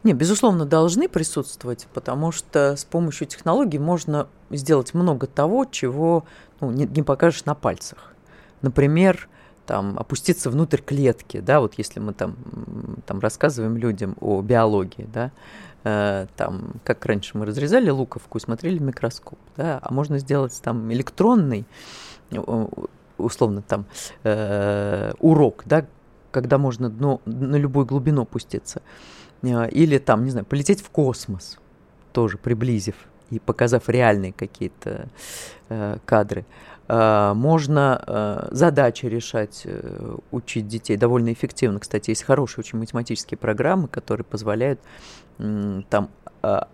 [0.04, 6.24] Не, безусловно, должны присутствовать, потому что с помощью технологий можно сделать много того, чего
[6.60, 8.14] ну, не, не покажешь на пальцах.
[8.62, 9.28] Например,
[9.66, 12.36] там, опуститься внутрь клетки, да, вот если мы там,
[13.06, 15.32] там рассказываем людям о биологии, да,
[15.82, 20.92] э, там, как раньше мы разрезали луковку и смотрели микроскоп, да, а можно сделать там
[20.92, 21.64] электронный,
[23.18, 23.86] условно там
[24.22, 25.86] э, урок, да,
[26.30, 28.82] когда можно дно, на любую глубину опуститься,
[29.42, 31.58] э, или там, не знаю, полететь в космос,
[32.12, 32.96] тоже приблизив
[33.30, 35.08] и показав реальные какие-то
[35.68, 36.44] э, кадры.
[36.88, 41.80] Э, можно э, задачи решать, э, учить детей довольно эффективно.
[41.80, 44.80] Кстати, есть хорошие очень математические программы, которые позволяют
[45.36, 46.10] там,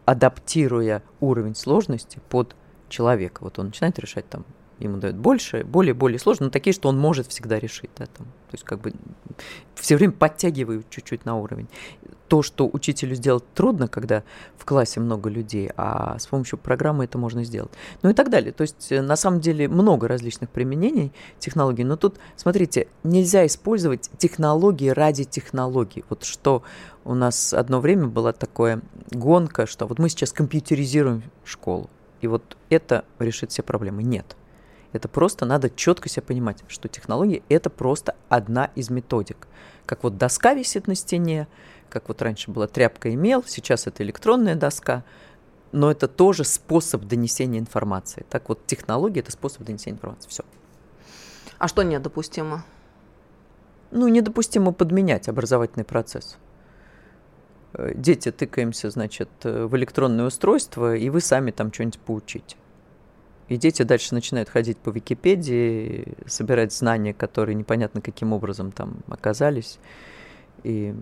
[0.04, 2.54] адаптируя уровень сложности под
[2.90, 3.42] человека.
[3.42, 4.44] Вот он начинает решать там
[4.80, 7.90] ему дают больше, более, более сложные, но такие, что он может всегда решить.
[7.96, 8.26] Да, там.
[8.26, 8.92] То есть как бы
[9.74, 11.68] все время подтягивают чуть-чуть на уровень.
[12.28, 14.22] То, что учителю сделать трудно, когда
[14.56, 17.70] в классе много людей, а с помощью программы это можно сделать.
[18.02, 18.52] Ну и так далее.
[18.52, 24.10] То есть э, на самом деле много различных применений технологий, но тут, смотрите, нельзя использовать
[24.18, 26.04] технологии ради технологий.
[26.08, 26.62] Вот что
[27.04, 31.90] у нас одно время была такая гонка, что вот мы сейчас компьютеризируем школу,
[32.20, 34.02] и вот это решит все проблемы.
[34.02, 34.36] Нет.
[34.92, 39.46] Это просто надо четко себе понимать, что технологии– это просто одна из методик.
[39.86, 41.46] Как вот доска висит на стене,
[41.88, 45.04] как вот раньше была тряпка и мел, сейчас это электронная доска,
[45.72, 48.26] но это тоже способ донесения информации.
[48.28, 50.28] Так вот, технология– это способ донесения информации.
[50.28, 50.44] Все.
[51.58, 52.64] А что недопустимо?
[53.92, 56.36] Ну, недопустимо подменять образовательный процесс.
[57.74, 62.56] Э, дети тыкаемся, значит, э, в электронное устройство, и вы сами там что-нибудь поучите.
[63.50, 69.80] И дети дальше начинают ходить по Википедии, собирать знания, которые непонятно каким образом там оказались.
[70.62, 70.94] И,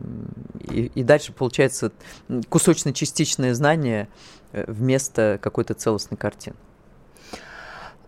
[0.71, 1.93] и, и дальше получается
[2.49, 4.09] кусочно-частичное знание
[4.53, 6.57] э, вместо какой-то целостной картины.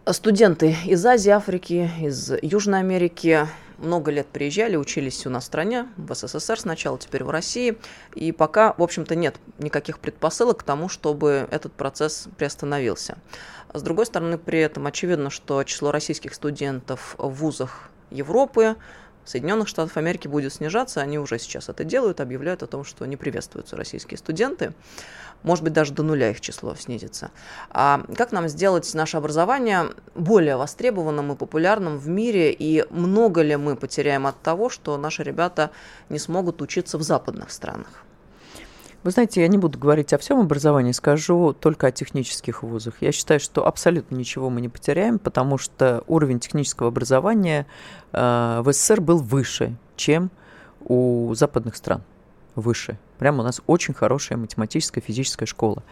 [0.06, 3.46] Студенты из Азии, Африки, из Южной Америки
[3.80, 7.78] много лет приезжали, учились у нас в стране, в СССР сначала, теперь в России.
[8.14, 13.18] И пока, в общем-то, нет никаких предпосылок к тому, чтобы этот процесс приостановился.
[13.72, 18.76] С другой стороны, при этом очевидно, что число российских студентов в вузах Европы,
[19.24, 23.16] Соединенных Штатов Америки будет снижаться, они уже сейчас это делают, объявляют о том, что не
[23.16, 24.72] приветствуются российские студенты,
[25.42, 27.30] может быть, даже до нуля их число снизится.
[27.70, 33.56] А как нам сделать наше образование более востребованным и популярным в мире, и много ли
[33.56, 35.70] мы потеряем от того, что наши ребята
[36.08, 38.04] не смогут учиться в западных странах?
[39.02, 42.96] Вы знаете, я не буду говорить о всем образовании, скажу только о технических вузах.
[43.00, 47.66] Я считаю, что абсолютно ничего мы не потеряем, потому что уровень технического образования
[48.12, 50.30] э, в СССР был выше, чем
[50.84, 52.02] у западных стран.
[52.54, 52.98] Выше.
[53.20, 55.82] Прямо у нас очень хорошая математическая, физическая школа.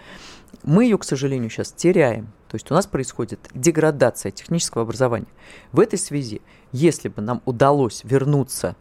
[0.62, 2.32] Мы ее, к сожалению, сейчас теряем.
[2.48, 5.28] То есть у нас происходит деградация технического образования.
[5.70, 6.40] В этой связи,
[6.72, 8.76] если бы нам удалось вернуться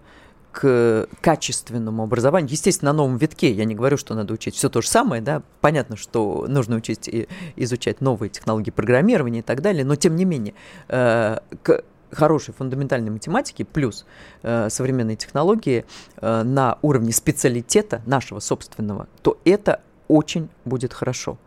[0.53, 2.49] к качественному образованию.
[2.49, 3.51] Естественно, на новом витке.
[3.51, 5.43] Я не говорю, что надо учить все то же самое, да.
[5.61, 10.25] Понятно, что нужно учить и изучать новые технологии программирования и так далее, но тем не
[10.25, 10.55] менее,
[10.87, 14.05] э, к хорошей фундаментальной математики плюс
[14.43, 15.85] э, современные технологии
[16.17, 21.37] э, на уровне специалитета нашего собственного, то это очень будет хорошо.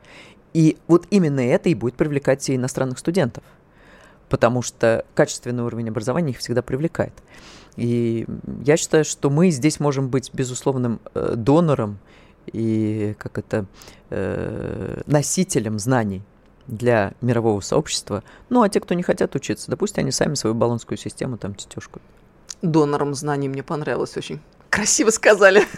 [0.52, 3.44] И вот именно это и будет привлекать и иностранных студентов,
[4.28, 7.14] потому что качественный уровень образования их всегда привлекает.
[7.76, 8.26] И
[8.64, 11.98] я считаю, что мы здесь можем быть безусловным э, донором
[12.52, 13.66] и как это
[14.10, 16.22] э, носителем знаний
[16.70, 18.22] для мирового сообщества.
[18.48, 21.54] Ну, а те, кто не хотят учиться, да пусть они сами свою баллонскую систему там
[21.54, 22.00] тетюшку.
[22.62, 24.40] Донором знаний мне понравилось очень.
[24.70, 25.64] Красиво сказали.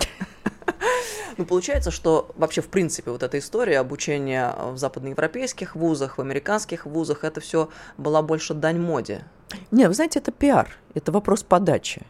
[1.39, 6.85] Ну, получается, что вообще, в принципе, вот эта история обучения в западноевропейских вузах, в американских
[6.85, 9.25] вузах, это все была больше дань моде.
[9.71, 12.03] Не, вы знаете, это пиар, это вопрос подачи.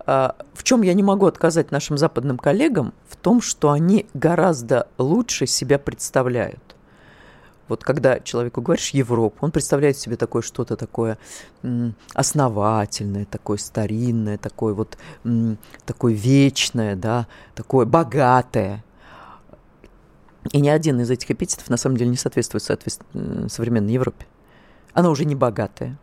[0.00, 2.92] А, в чем я не могу отказать нашим западным коллегам?
[3.08, 6.76] В том, что они гораздо лучше себя представляют.
[7.68, 11.18] Вот когда человеку говоришь Европу, он представляет себе такое что-то такое
[12.14, 14.98] основательное, такое старинное, такое вот
[15.84, 18.84] такое вечное, да, такое богатое.
[20.52, 22.62] И ни один из этих эпитетов на самом деле не соответствует
[23.52, 24.26] современной Европе.
[24.94, 25.98] Она уже не богатая,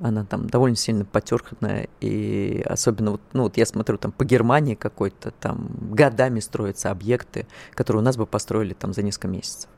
[0.00, 4.74] она там довольно сильно потерханная, и особенно вот, ну вот я смотрю там по Германии
[4.74, 9.68] какой-то, там годами строятся объекты, которые у нас бы построили там за несколько месяцев.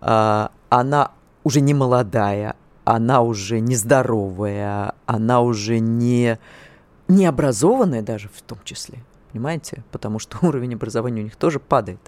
[0.00, 1.12] А, она
[1.44, 6.38] уже не молодая, она уже нездоровая, она уже не,
[7.06, 8.98] не образованная даже в том числе,
[9.32, 9.84] понимаете?
[9.90, 12.00] Потому что уровень образования у них тоже падает.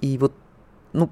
[0.00, 0.32] И вот,
[0.92, 1.10] ну,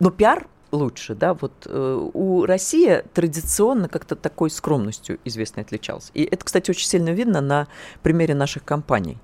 [0.00, 6.10] но пиар лучше, да, вот э, у России традиционно как-то такой скромностью известно отличалась.
[6.14, 7.68] И это, кстати, очень сильно видно на
[8.02, 9.18] примере наших компаний.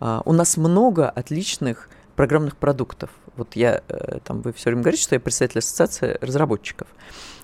[0.00, 3.10] Uh, у нас много отличных программных продуктов.
[3.36, 6.88] Вот я, э, там, вы все время говорите, что я представитель ассоциации разработчиков.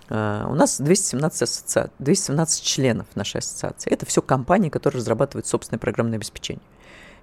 [0.08, 1.90] Uh, у нас 217, ассоци...
[1.98, 3.90] 217 членов нашей ассоциации.
[3.92, 6.64] Это все компании, которые разрабатывают собственное программное обеспечение.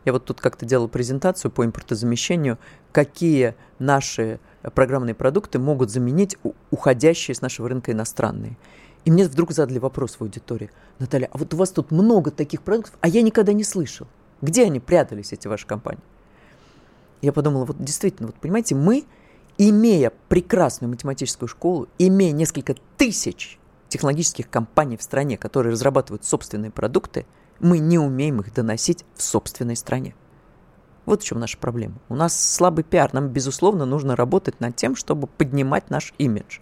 [0.05, 2.60] Я вот тут как-то делал презентацию по импортозамещению,
[2.91, 4.39] какие наши
[4.75, 6.38] программные продукты могут заменить
[6.69, 8.55] уходящие с нашего рынка иностранные.
[9.03, 10.69] И мне вдруг задали вопрос в аудитории.
[10.99, 14.08] Наталья, а вот у вас тут много таких продуктов, а я никогда не слышал.
[14.41, 16.01] Где они прятались, эти ваши компании?
[17.21, 19.06] Я подумала, вот действительно, вот понимаете, мы,
[19.58, 27.25] имея прекрасную математическую школу, имея несколько тысяч технологических компаний в стране, которые разрабатывают собственные продукты,
[27.60, 30.15] мы не умеем их доносить в собственной стране.
[31.06, 31.95] Вот в чем наша проблема.
[32.10, 33.13] У нас слабый пиар.
[33.13, 36.60] Нам, безусловно, нужно работать над тем, чтобы поднимать наш имидж.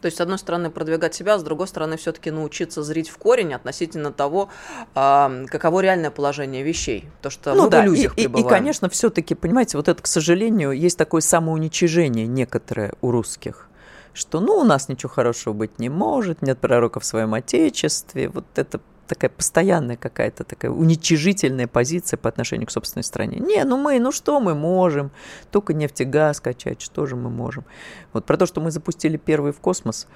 [0.00, 3.18] То есть, с одной стороны, продвигать себя, а с другой стороны, все-таки научиться зрить в
[3.18, 4.48] корень относительно того,
[4.94, 7.08] каково реальное положение вещей.
[7.22, 10.02] То, что ну, мы да, в иллюзиях и, и, и, конечно, все-таки, понимаете, вот это,
[10.02, 13.66] к сожалению, есть такое самоуничижение некоторое у русских
[14.12, 18.44] что ну у нас ничего хорошего быть не может, нет пророка в своем отечестве, вот
[18.56, 23.40] это такая постоянная какая-то такая уничижительная позиция по отношению к собственной стране.
[23.40, 25.10] Не, ну мы, ну что мы можем?
[25.50, 27.64] Только нефть и газ качать, что же мы можем?
[28.12, 30.06] Вот про то, что мы запустили первый в космос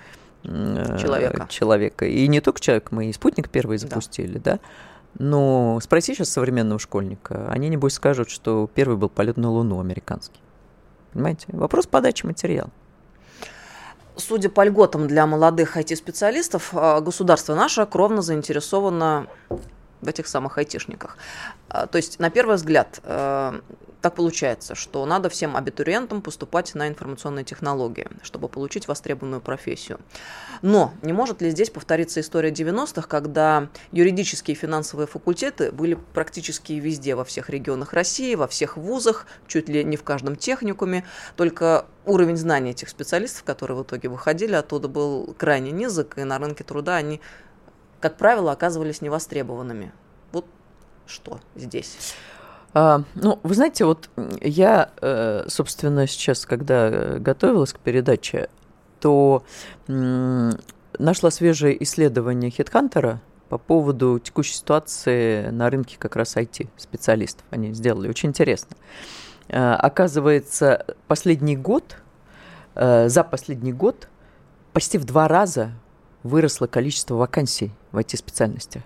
[0.44, 1.46] э, человека.
[1.50, 2.06] человека.
[2.06, 4.52] И не только человек, мы и спутник первый запустили, да.
[4.52, 4.60] да?
[5.18, 10.40] Но спроси сейчас современного школьника, они, небось, скажут, что первый был полет на Луну американский.
[11.12, 11.46] Понимаете?
[11.48, 12.70] Вопрос подачи материала.
[14.26, 19.26] Судя по льготам для молодых IT-специалистов, а, государство наше кровно заинтересовано
[20.04, 21.16] в этих самых айтишниках.
[21.68, 23.60] А, то есть, на первый взгляд, э,
[24.04, 29.98] так получается, что надо всем абитуриентам поступать на информационные технологии, чтобы получить востребованную профессию.
[30.60, 36.74] Но не может ли здесь повториться история 90-х, когда юридические и финансовые факультеты были практически
[36.74, 41.86] везде, во всех регионах России, во всех вузах, чуть ли не в каждом техникуме, только
[42.04, 46.62] уровень знаний этих специалистов, которые в итоге выходили оттуда, был крайне низок, и на рынке
[46.62, 47.22] труда они,
[48.04, 49.90] как правило, оказывались невостребованными.
[50.30, 50.44] Вот
[51.06, 52.14] что здесь?
[52.74, 54.10] А, ну, вы знаете, вот
[54.42, 58.50] я, э, собственно, сейчас, когда готовилась к передаче,
[59.00, 59.42] то
[59.86, 67.46] нашла свежее исследование Хитхантера по поводу текущей ситуации на рынке как раз IT-специалистов.
[67.48, 68.76] Они сделали очень интересно.
[69.48, 71.96] Э, оказывается, последний год,
[72.74, 74.08] э, за последний год
[74.74, 75.72] почти в два раза
[76.24, 78.82] выросло количество вакансий в IT-специальностях.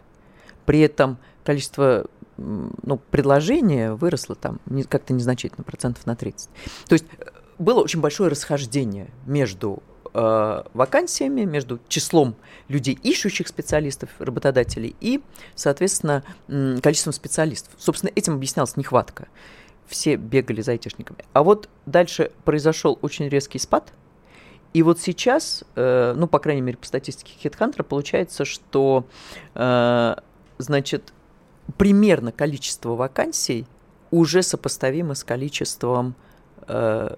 [0.67, 2.05] При этом количество
[2.37, 6.51] ну, предложение выросло там как-то незначительно, процентов на 30.
[6.89, 7.25] То есть э,
[7.59, 12.37] было очень большое расхождение между э, вакансиями, между числом
[12.69, 15.23] людей, ищущих специалистов, работодателей, и,
[15.55, 16.23] соответственно,
[16.83, 17.73] количеством специалистов.
[17.79, 19.29] Собственно, этим объяснялась нехватка.
[19.87, 21.25] Все бегали за айтишниками.
[21.33, 23.93] А вот дальше произошел очень резкий спад,
[24.75, 29.07] и вот сейчас, э, ну, по крайней мере, по статистике HeadHunter, получается, что,
[29.55, 30.15] э,
[30.59, 31.13] значит,
[31.77, 33.67] примерно количество вакансий
[34.11, 36.15] уже сопоставимо с количеством
[36.67, 37.17] э,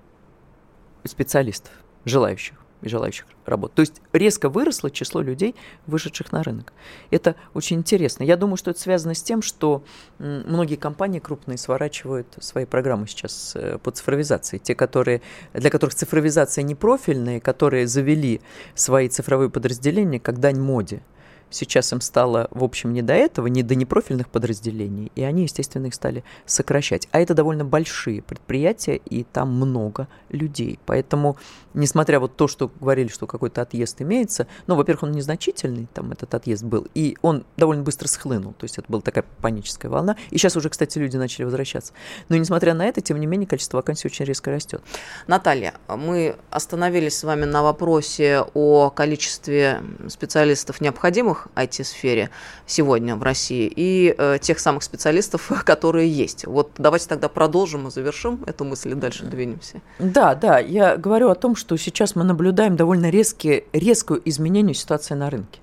[1.04, 1.72] специалистов,
[2.04, 3.74] желающих желающих работать.
[3.74, 5.54] То есть резко выросло число людей,
[5.86, 6.72] вышедших на рынок.
[7.10, 8.22] Это очень интересно.
[8.22, 9.82] Я думаю, что это связано с тем, что
[10.18, 14.58] многие компании крупные сворачивают свои программы сейчас э, по цифровизации.
[14.58, 18.40] Те, которые, для которых цифровизация не профильная, которые завели
[18.74, 21.02] свои цифровые подразделения как дань моде.
[21.50, 25.86] Сейчас им стало, в общем, не до этого, не до непрофильных подразделений, и они, естественно,
[25.86, 27.08] их стали сокращать.
[27.10, 30.78] А это довольно большие предприятия, и там много людей.
[30.86, 31.36] Поэтому,
[31.74, 36.34] несмотря вот то, что говорили, что какой-то отъезд имеется, ну, во-первых, он незначительный, там этот
[36.34, 40.16] отъезд был, и он довольно быстро схлынул, то есть это была такая паническая волна.
[40.30, 41.92] И сейчас уже, кстати, люди начали возвращаться.
[42.28, 44.82] Но, несмотря на это, тем не менее, количество вакансий очень резко растет.
[45.26, 52.30] Наталья, мы остановились с вами на вопросе о количестве специалистов необходимых новых IT-сфере
[52.66, 56.46] сегодня в России и э, тех самых специалистов, которые есть.
[56.46, 59.80] Вот давайте тогда продолжим и завершим эту мысль и дальше двинемся.
[59.98, 65.14] Да, да, я говорю о том, что сейчас мы наблюдаем довольно резкие, резкую изменение ситуации
[65.14, 65.60] на рынке.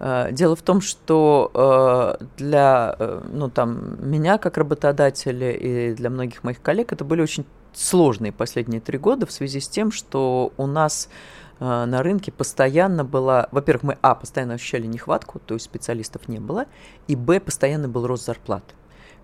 [0.00, 1.50] Э, дело в том, что
[2.20, 7.22] э, для э, ну, там, меня как работодателя и для многих моих коллег это были
[7.22, 11.08] очень сложные последние три года в связи с тем, что у нас
[11.60, 16.38] Э, на рынке постоянно была, во-первых, мы, а, постоянно ощущали нехватку, то есть специалистов не
[16.38, 16.66] было,
[17.06, 18.64] и, б, постоянно был рост зарплат.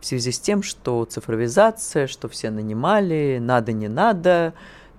[0.00, 4.52] В связи с тем, что цифровизация, что все нанимали, надо, не надо,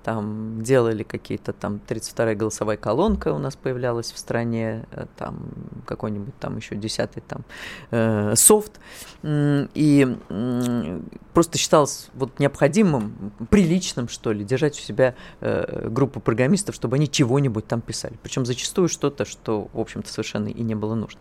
[0.06, 5.40] там делали какие-то там 32-я голосовая колонка у нас появлялась в стране, э, там
[5.88, 7.44] какой-нибудь там еще 10-й там
[7.90, 8.80] э, софт,
[9.24, 11.02] и э,
[11.34, 17.10] просто считалось вот необходимым, приличным, что ли, держать у себя э, группу программистов, чтобы они
[17.10, 21.20] чего-нибудь там писали, причем зачастую что-то, что, в общем-то, совершенно и не было нужно.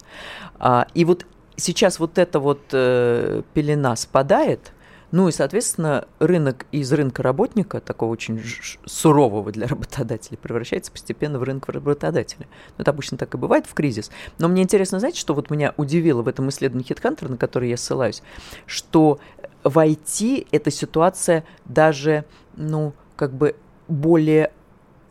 [0.59, 1.25] А, и вот
[1.57, 4.73] сейчас вот эта вот э, пелена спадает,
[5.15, 8.43] ну и, соответственно, рынок из рынка работника, такого очень
[8.85, 12.49] сурового для работодателей, превращается постепенно в рынок работодателя.
[12.77, 14.11] Ну, это обычно так и бывает в кризис.
[14.39, 17.77] Но мне интересно, знаете, что вот меня удивило в этом исследовании HeadHunter, на который я
[17.77, 18.25] ссылаюсь,
[18.67, 19.21] что
[19.63, 22.25] в IT эта ситуация даже,
[22.57, 23.55] ну, как бы
[23.87, 24.51] более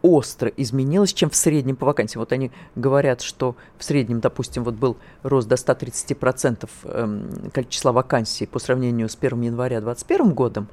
[0.04, 2.20] остро изменилось, чем в среднем по вакансиям.
[2.20, 8.46] Вот они говорят, что в среднем, допустим, вот был рост до 130% эм, числа вакансий
[8.46, 10.68] по сравнению с 1 января 2021 годом,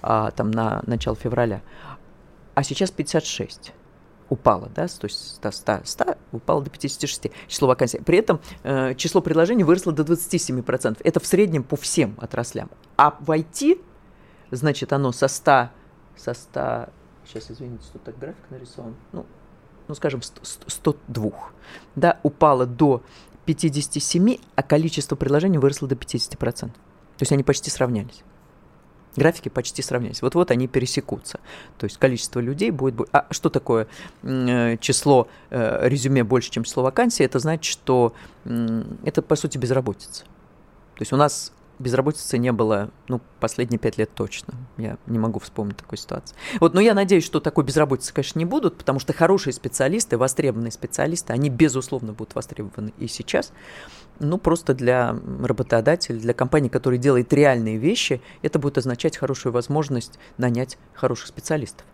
[0.00, 1.62] а, там на начало февраля,
[2.54, 3.72] а сейчас 56
[4.28, 7.98] упало, да, то есть 100, 100, 100 упало до 56 число вакансий.
[7.98, 11.00] При этом э, число предложений выросло до 27%.
[11.02, 12.70] Это в среднем по всем отраслям.
[12.96, 13.80] А в IT,
[14.50, 15.68] значит, оно со 100,
[16.16, 16.88] со 100,
[17.26, 19.26] сейчас, извините, тут так график нарисован, ну,
[19.88, 21.30] ну скажем, 100, 102,
[21.94, 23.02] да, упало до
[23.44, 26.36] 57, а количество предложений выросло до 50%.
[26.36, 26.72] То
[27.20, 28.24] есть они почти сравнялись
[29.16, 30.22] графики почти сравнялись.
[30.22, 31.40] Вот-вот они пересекутся.
[31.78, 33.08] То есть количество людей будет...
[33.12, 33.88] А что такое
[34.22, 37.24] э, число э, резюме больше, чем число вакансий?
[37.24, 38.14] Это значит, что
[38.44, 40.24] это, по сути, безработица.
[40.94, 44.54] То есть у нас безработицы не было, ну, последние пять лет точно.
[44.76, 46.34] Я не могу вспомнить такой ситуации.
[46.60, 50.72] Вот, но я надеюсь, что такой безработицы, конечно, не будут, потому что хорошие специалисты, востребованные
[50.72, 53.52] специалисты, они, безусловно, будут востребованы и сейчас
[54.18, 60.18] ну, просто для работодателя, для компании, которая делает реальные вещи, это будет означать хорошую возможность
[60.38, 61.84] нанять хороших специалистов,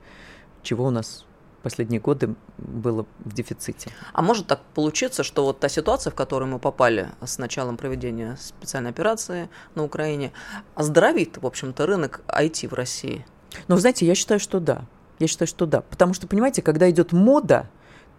[0.63, 1.27] чего у нас
[1.63, 3.91] последние годы было в дефиците.
[4.13, 8.37] А может так получиться, что вот та ситуация, в которую мы попали с началом проведения
[8.41, 10.33] специальной операции на Украине,
[10.75, 13.25] оздоровит, в общем-то, рынок IT в России?
[13.69, 14.85] Ну, знаете, я считаю, что да.
[15.19, 15.83] Я считаю, что да.
[15.83, 17.69] Потому что, понимаете, когда идет мода,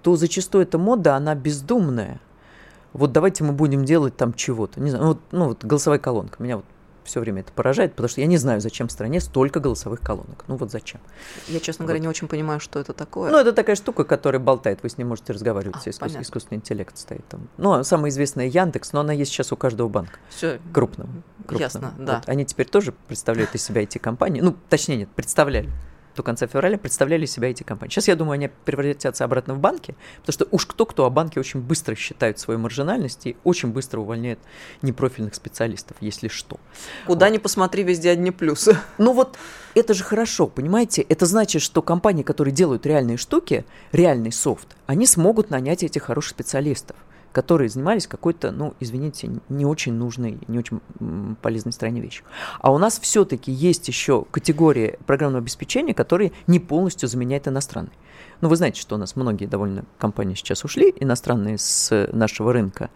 [0.01, 2.19] то зачастую эта мода, она бездумная
[2.93, 4.79] вот давайте мы будем делать там чего-то.
[4.79, 6.41] Не знаю, ну вот, ну, вот голосовая колонка.
[6.41, 6.65] Меня вот
[7.03, 10.45] все время это поражает, потому что я не знаю, зачем в стране столько голосовых колонок.
[10.47, 11.01] Ну вот зачем.
[11.47, 11.87] Я, честно вот.
[11.87, 13.31] говоря, не очень понимаю, что это такое.
[13.31, 16.15] Ну, это такая штука, которая болтает, вы с ней можете разговаривать, а, искус...
[16.15, 17.47] искусственный интеллект стоит там.
[17.57, 20.19] Ну, а самая известная Яндекс, но она есть сейчас у каждого банка.
[20.29, 20.59] Все.
[20.73, 21.09] Крупного.
[21.45, 21.61] крупного.
[21.61, 22.15] Ясно, да.
[22.15, 22.29] Вот.
[22.29, 24.41] Они теперь тоже представляют из себя эти компании.
[24.41, 25.69] Ну, точнее, нет, представляли
[26.15, 27.91] до конца февраля представляли себя эти компании.
[27.91, 31.61] Сейчас, я думаю, они превратятся обратно в банки, потому что уж кто-кто, а банки очень
[31.61, 34.39] быстро считают свою маржинальность и очень быстро увольняют
[34.81, 36.59] непрофильных специалистов, если что.
[37.05, 37.33] Куда вот.
[37.33, 38.77] ни посмотри, везде одни плюсы.
[38.97, 39.37] Ну вот
[39.75, 41.01] это же хорошо, понимаете?
[41.01, 46.31] Это значит, что компании, которые делают реальные штуки, реальный софт, они смогут нанять этих хороших
[46.31, 46.95] специалистов
[47.33, 50.79] которые занимались какой-то, ну, извините, не очень нужной, не очень
[51.41, 52.23] полезной стране вещью.
[52.59, 57.97] А у нас все-таки есть еще категория программного обеспечения, которые не полностью заменяют иностранные.
[58.39, 62.89] Ну, вы знаете, что у нас многие довольно компании сейчас ушли, иностранные с нашего рынка,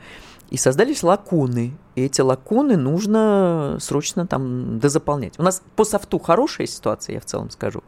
[0.49, 1.75] и создались лакуны.
[1.95, 5.33] И эти лакуны нужно срочно там дозаполнять.
[5.39, 7.83] У нас по софту хорошая ситуация, я в целом скажу.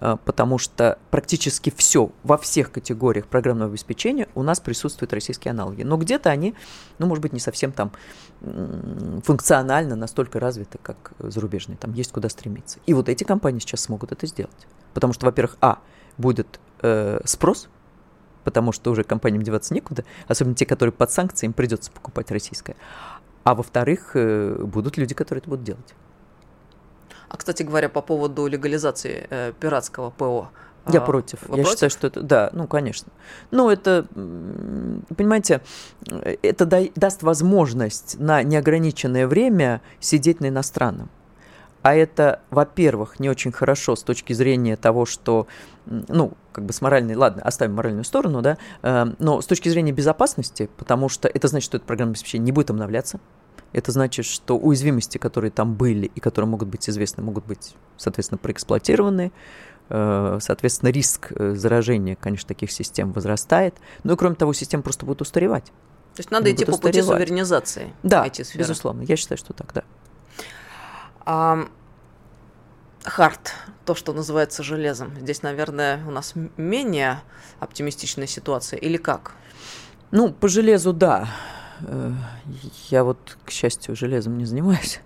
[0.00, 5.82] А, потому что практически все во всех категориях программного обеспечения у нас присутствуют российские аналоги.
[5.82, 6.54] Но где-то они,
[6.98, 7.92] ну, может быть, не совсем там
[9.22, 11.76] функционально настолько развиты, как зарубежные.
[11.76, 12.78] Там есть куда стремиться.
[12.86, 14.66] И вот эти компании сейчас смогут это сделать.
[14.94, 15.78] Потому что, во-первых, а,
[16.16, 17.68] будет э, спрос,
[18.44, 22.76] потому что уже компаниям деваться некуда, особенно те, которые под санкциями, придется покупать российское.
[23.44, 25.94] А во-вторых, э, будут люди, которые это будут делать.
[27.30, 30.50] А, кстати говоря, по поводу легализации э, пиратского ПО.
[30.88, 31.38] Я а, против.
[31.42, 31.70] Вы Я против?
[31.70, 32.22] считаю, что это...
[32.22, 33.12] Да, ну, конечно.
[33.52, 34.06] Ну, это,
[35.16, 35.60] понимаете,
[36.42, 41.08] это да, даст возможность на неограниченное время сидеть на иностранном.
[41.82, 45.46] А это, во-первых, не очень хорошо с точки зрения того, что,
[45.86, 49.92] ну, как бы с моральной, ладно, оставим моральную сторону, да, э, но с точки зрения
[49.92, 53.20] безопасности, потому что это значит, что это программное обеспечение не будет обновляться,
[53.72, 58.38] это значит, что уязвимости, которые там были и которые могут быть известны, могут быть, соответственно,
[58.38, 59.32] проэксплуатированы.
[59.88, 63.74] Э, соответственно, риск э, заражения, конечно, таких систем возрастает.
[64.04, 65.66] Ну и кроме того, система просто будет устаревать.
[66.14, 67.92] То есть надо идти по пути суверенизации.
[68.02, 69.02] Да, безусловно.
[69.02, 69.84] Я считаю, что так, да.
[71.24, 71.68] А,
[73.04, 73.54] хард,
[73.84, 75.12] то, что называется железом.
[75.20, 77.22] Здесь, наверное, у нас менее
[77.60, 79.32] оптимистичная ситуация или как?
[80.10, 81.28] Ну, по железу, да.
[81.82, 82.12] Э,
[82.90, 85.00] я вот, к счастью, железом не занимаюсь.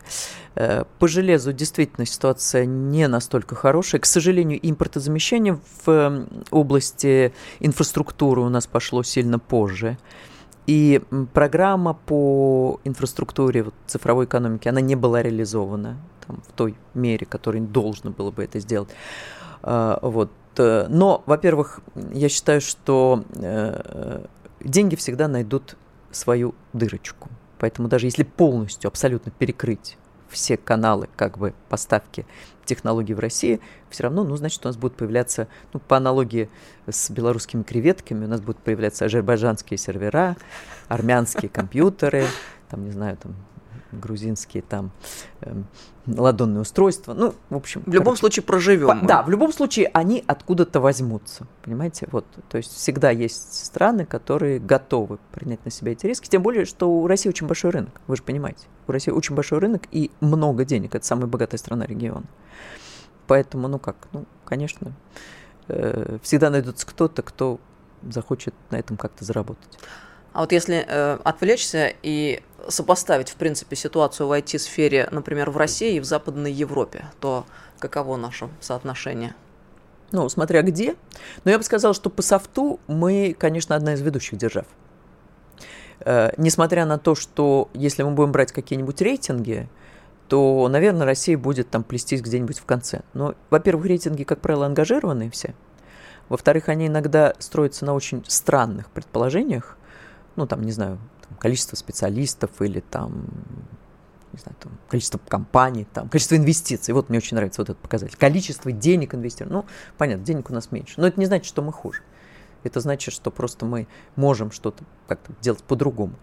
[0.56, 4.00] Э, по железу действительно ситуация не настолько хорошая.
[4.00, 9.98] К сожалению, импортозамещение в области инфраструктуры у нас пошло сильно позже.
[10.66, 11.02] И
[11.34, 17.60] программа по инфраструктуре вот, цифровой экономики, она не была реализована там, в той мере, которой
[17.60, 18.90] должно было бы это сделать.
[19.62, 20.30] Э, вот.
[20.56, 21.80] Но, во-первых,
[22.12, 23.24] я считаю, что
[24.60, 25.76] деньги всегда найдут
[26.14, 27.28] свою дырочку.
[27.58, 29.96] Поэтому даже если полностью, абсолютно перекрыть
[30.28, 32.26] все каналы как бы поставки
[32.64, 33.60] технологий в России,
[33.90, 36.48] все равно, ну, значит, у нас будут появляться, ну, по аналогии
[36.86, 40.36] с белорусскими креветками, у нас будут появляться азербайджанские сервера,
[40.88, 42.26] армянские компьютеры,
[42.70, 43.34] там, не знаю, там,
[44.00, 44.90] грузинские там
[45.40, 45.54] э,
[46.06, 47.14] ладонные устройства.
[47.14, 47.82] Ну, в общем.
[47.86, 49.00] В любом случае проживем.
[49.00, 51.46] По, да, в любом случае они откуда-то возьмутся.
[51.62, 52.08] Понимаете?
[52.12, 52.26] Вот.
[52.48, 56.28] То есть всегда есть страны, которые готовы принять на себя эти риски.
[56.28, 58.00] Тем более, что у России очень большой рынок.
[58.06, 58.66] Вы же понимаете.
[58.86, 60.94] У России очень большой рынок и много денег.
[60.94, 62.26] Это самая богатая страна региона.
[63.26, 64.92] Поэтому, ну как, ну, конечно,
[65.68, 67.58] э, всегда найдется кто-то, кто
[68.02, 69.78] захочет на этом как-то заработать.
[70.34, 75.94] А вот если э, отвлечься и сопоставить, в принципе, ситуацию в IT-сфере, например, в России
[75.94, 77.46] и в Западной Европе, то
[77.78, 79.36] каково наше соотношение?
[80.10, 80.96] Ну, смотря где.
[81.44, 84.66] Но я бы сказала, что по софту мы, конечно, одна из ведущих держав.
[86.00, 89.68] Э, несмотря на то, что если мы будем брать какие-нибудь рейтинги,
[90.28, 93.02] то, наверное, Россия будет там плестись где-нибудь в конце.
[93.12, 95.54] Но, во-первых, рейтинги, как правило, ангажированные все.
[96.28, 99.76] Во-вторых, они иногда строятся на очень странных предположениях.
[100.36, 103.26] Ну, там, не знаю, там, количество специалистов или там,
[104.32, 106.92] не знаю, там, количество компаний, там, количество инвестиций.
[106.92, 108.16] Вот мне очень нравится вот этот показатель.
[108.16, 109.58] Количество денег инвестировано.
[109.58, 109.66] Ну,
[109.96, 110.94] понятно, денег у нас меньше.
[110.96, 112.02] Но это не значит, что мы хуже.
[112.64, 116.14] Это значит, что просто мы можем что-то как-то делать по-другому.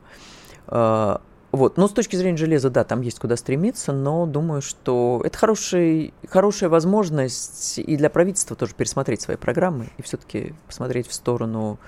[0.67, 1.77] А, вот.
[1.77, 6.13] Но с точки зрения железа, да, там есть куда стремиться, но думаю, что это хороший,
[6.27, 11.79] хорошая возможность и для правительства тоже пересмотреть свои программы и все-таки посмотреть в сторону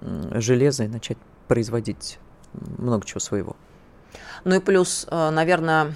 [0.00, 1.18] железа и начать
[1.48, 2.18] производить
[2.52, 3.56] много чего своего.
[4.44, 5.94] Ну и плюс, э, наверное,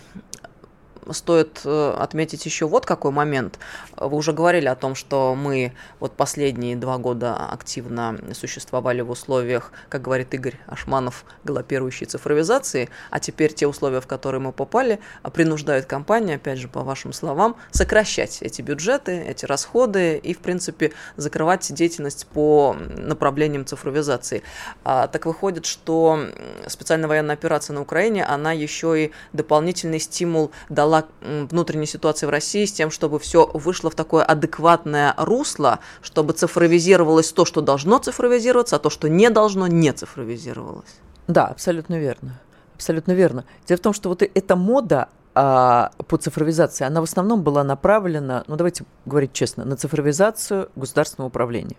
[1.13, 3.59] стоит э, отметить еще вот какой момент.
[3.97, 9.73] Вы уже говорили о том, что мы вот последние два года активно существовали в условиях,
[9.89, 15.01] как говорит Игорь Ашманов, галопирующей цифровизации, а теперь те условия, в которые мы попали,
[15.33, 20.93] принуждают компании, опять же, по вашим словам, сокращать эти бюджеты, эти расходы и, в принципе,
[21.17, 24.43] закрывать деятельность по направлениям цифровизации.
[24.85, 26.21] А, так выходит, что
[26.67, 32.31] специальная военная операция на Украине, она еще и дополнительный стимул дала была внутренняя ситуация в
[32.31, 37.99] России с тем, чтобы все вышло в такое адекватное русло, чтобы цифровизировалось то, что должно
[37.99, 40.97] цифровизироваться, а то, что не должно, не цифровизировалось.
[41.27, 42.41] Да, абсолютно верно.
[42.75, 43.45] Абсолютно верно.
[43.67, 48.45] Дело в том, что вот эта мода а, по цифровизации, она в основном была направлена,
[48.47, 51.77] ну давайте говорить честно, на цифровизацию государственного управления.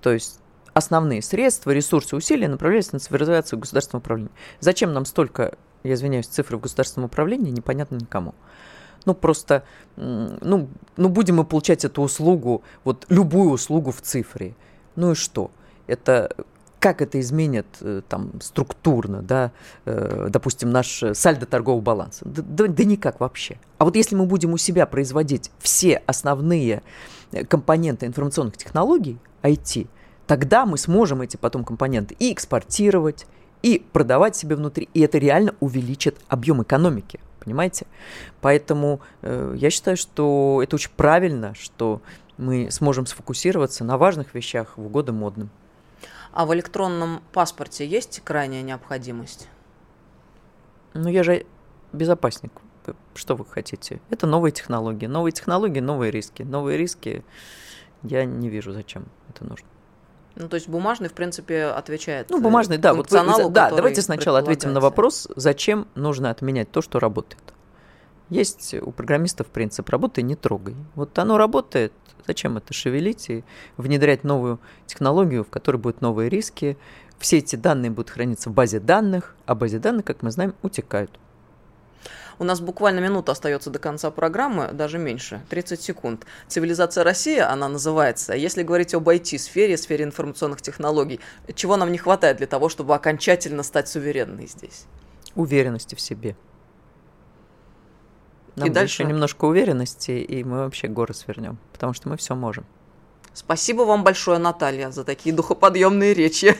[0.00, 0.40] То есть
[0.74, 4.30] основные средства, ресурсы, усилия направлялись на цифровизацию государственного управления.
[4.60, 8.34] Зачем нам столько я извиняюсь, цифры в государственном управлении непонятно никому.
[9.04, 9.64] Ну, просто,
[9.96, 14.54] ну, ну, будем мы получать эту услугу, вот любую услугу в цифре.
[14.94, 15.50] Ну и что?
[15.86, 16.30] Это
[16.82, 19.52] как это изменит э, там структурно, да,
[19.84, 22.24] э, допустим, наш сальдо торгового баланса?
[22.24, 23.58] Да, да, да никак вообще.
[23.78, 26.82] А вот если мы будем у себя производить все основные
[27.30, 29.86] э, компоненты информационных технологий, IT,
[30.26, 33.26] тогда мы сможем эти потом компоненты и экспортировать,
[33.62, 37.86] и продавать себе внутри, и это реально увеличит объем экономики, понимаете?
[38.40, 42.02] Поэтому э, я считаю, что это очень правильно, что
[42.38, 45.50] мы сможем сфокусироваться на важных вещах в угоду модным.
[46.32, 49.48] А в электронном паспорте есть крайняя необходимость?
[50.94, 51.46] Ну, я же
[51.92, 52.52] безопасник.
[53.14, 54.00] Что вы хотите?
[54.10, 55.06] Это новые технологии.
[55.06, 56.42] Новые технологии, новые риски.
[56.42, 57.22] Новые риски
[58.02, 59.66] я не вижу, зачем это нужно.
[60.34, 62.30] Ну, то есть бумажный, в принципе, отвечает.
[62.30, 62.94] Ну, бумажный, да.
[62.94, 67.42] Вот вы, да, давайте сначала ответим на вопрос, зачем нужно отменять то, что работает.
[68.30, 70.74] Есть у программистов принцип «работай, не трогай».
[70.94, 71.92] Вот оно работает,
[72.26, 73.44] зачем это шевелить и
[73.76, 76.78] внедрять новую технологию, в которой будут новые риски.
[77.18, 81.10] Все эти данные будут храниться в базе данных, а базе данных, как мы знаем, утекают.
[82.42, 86.26] У нас буквально минута остается до конца программы, даже меньше, 30 секунд.
[86.48, 88.34] Цивилизация России, она называется.
[88.34, 91.20] Если говорить об IT-сфере, сфере информационных технологий,
[91.54, 94.86] чего нам не хватает для того, чтобы окончательно стать суверенной здесь?
[95.36, 96.34] Уверенности в себе.
[98.56, 102.66] Нам и дальше немножко уверенности, и мы вообще горы свернем, потому что мы все можем.
[103.34, 106.56] Спасибо вам большое, Наталья, за такие духоподъемные речи.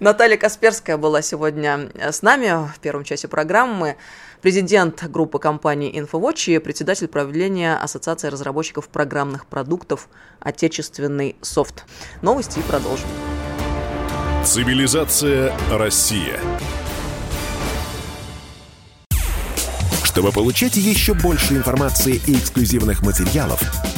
[0.00, 3.96] Наталья Касперская была сегодня с нами в первом часе программы
[4.40, 10.08] президент группы компании InfoWatch и председатель правления Ассоциации разработчиков программных продуктов
[10.40, 11.84] «Отечественный софт».
[12.22, 13.06] Новости и продолжим.
[14.42, 16.40] Цивилизация Россия.
[20.02, 23.60] Чтобы получать еще больше информации и эксклюзивных материалов,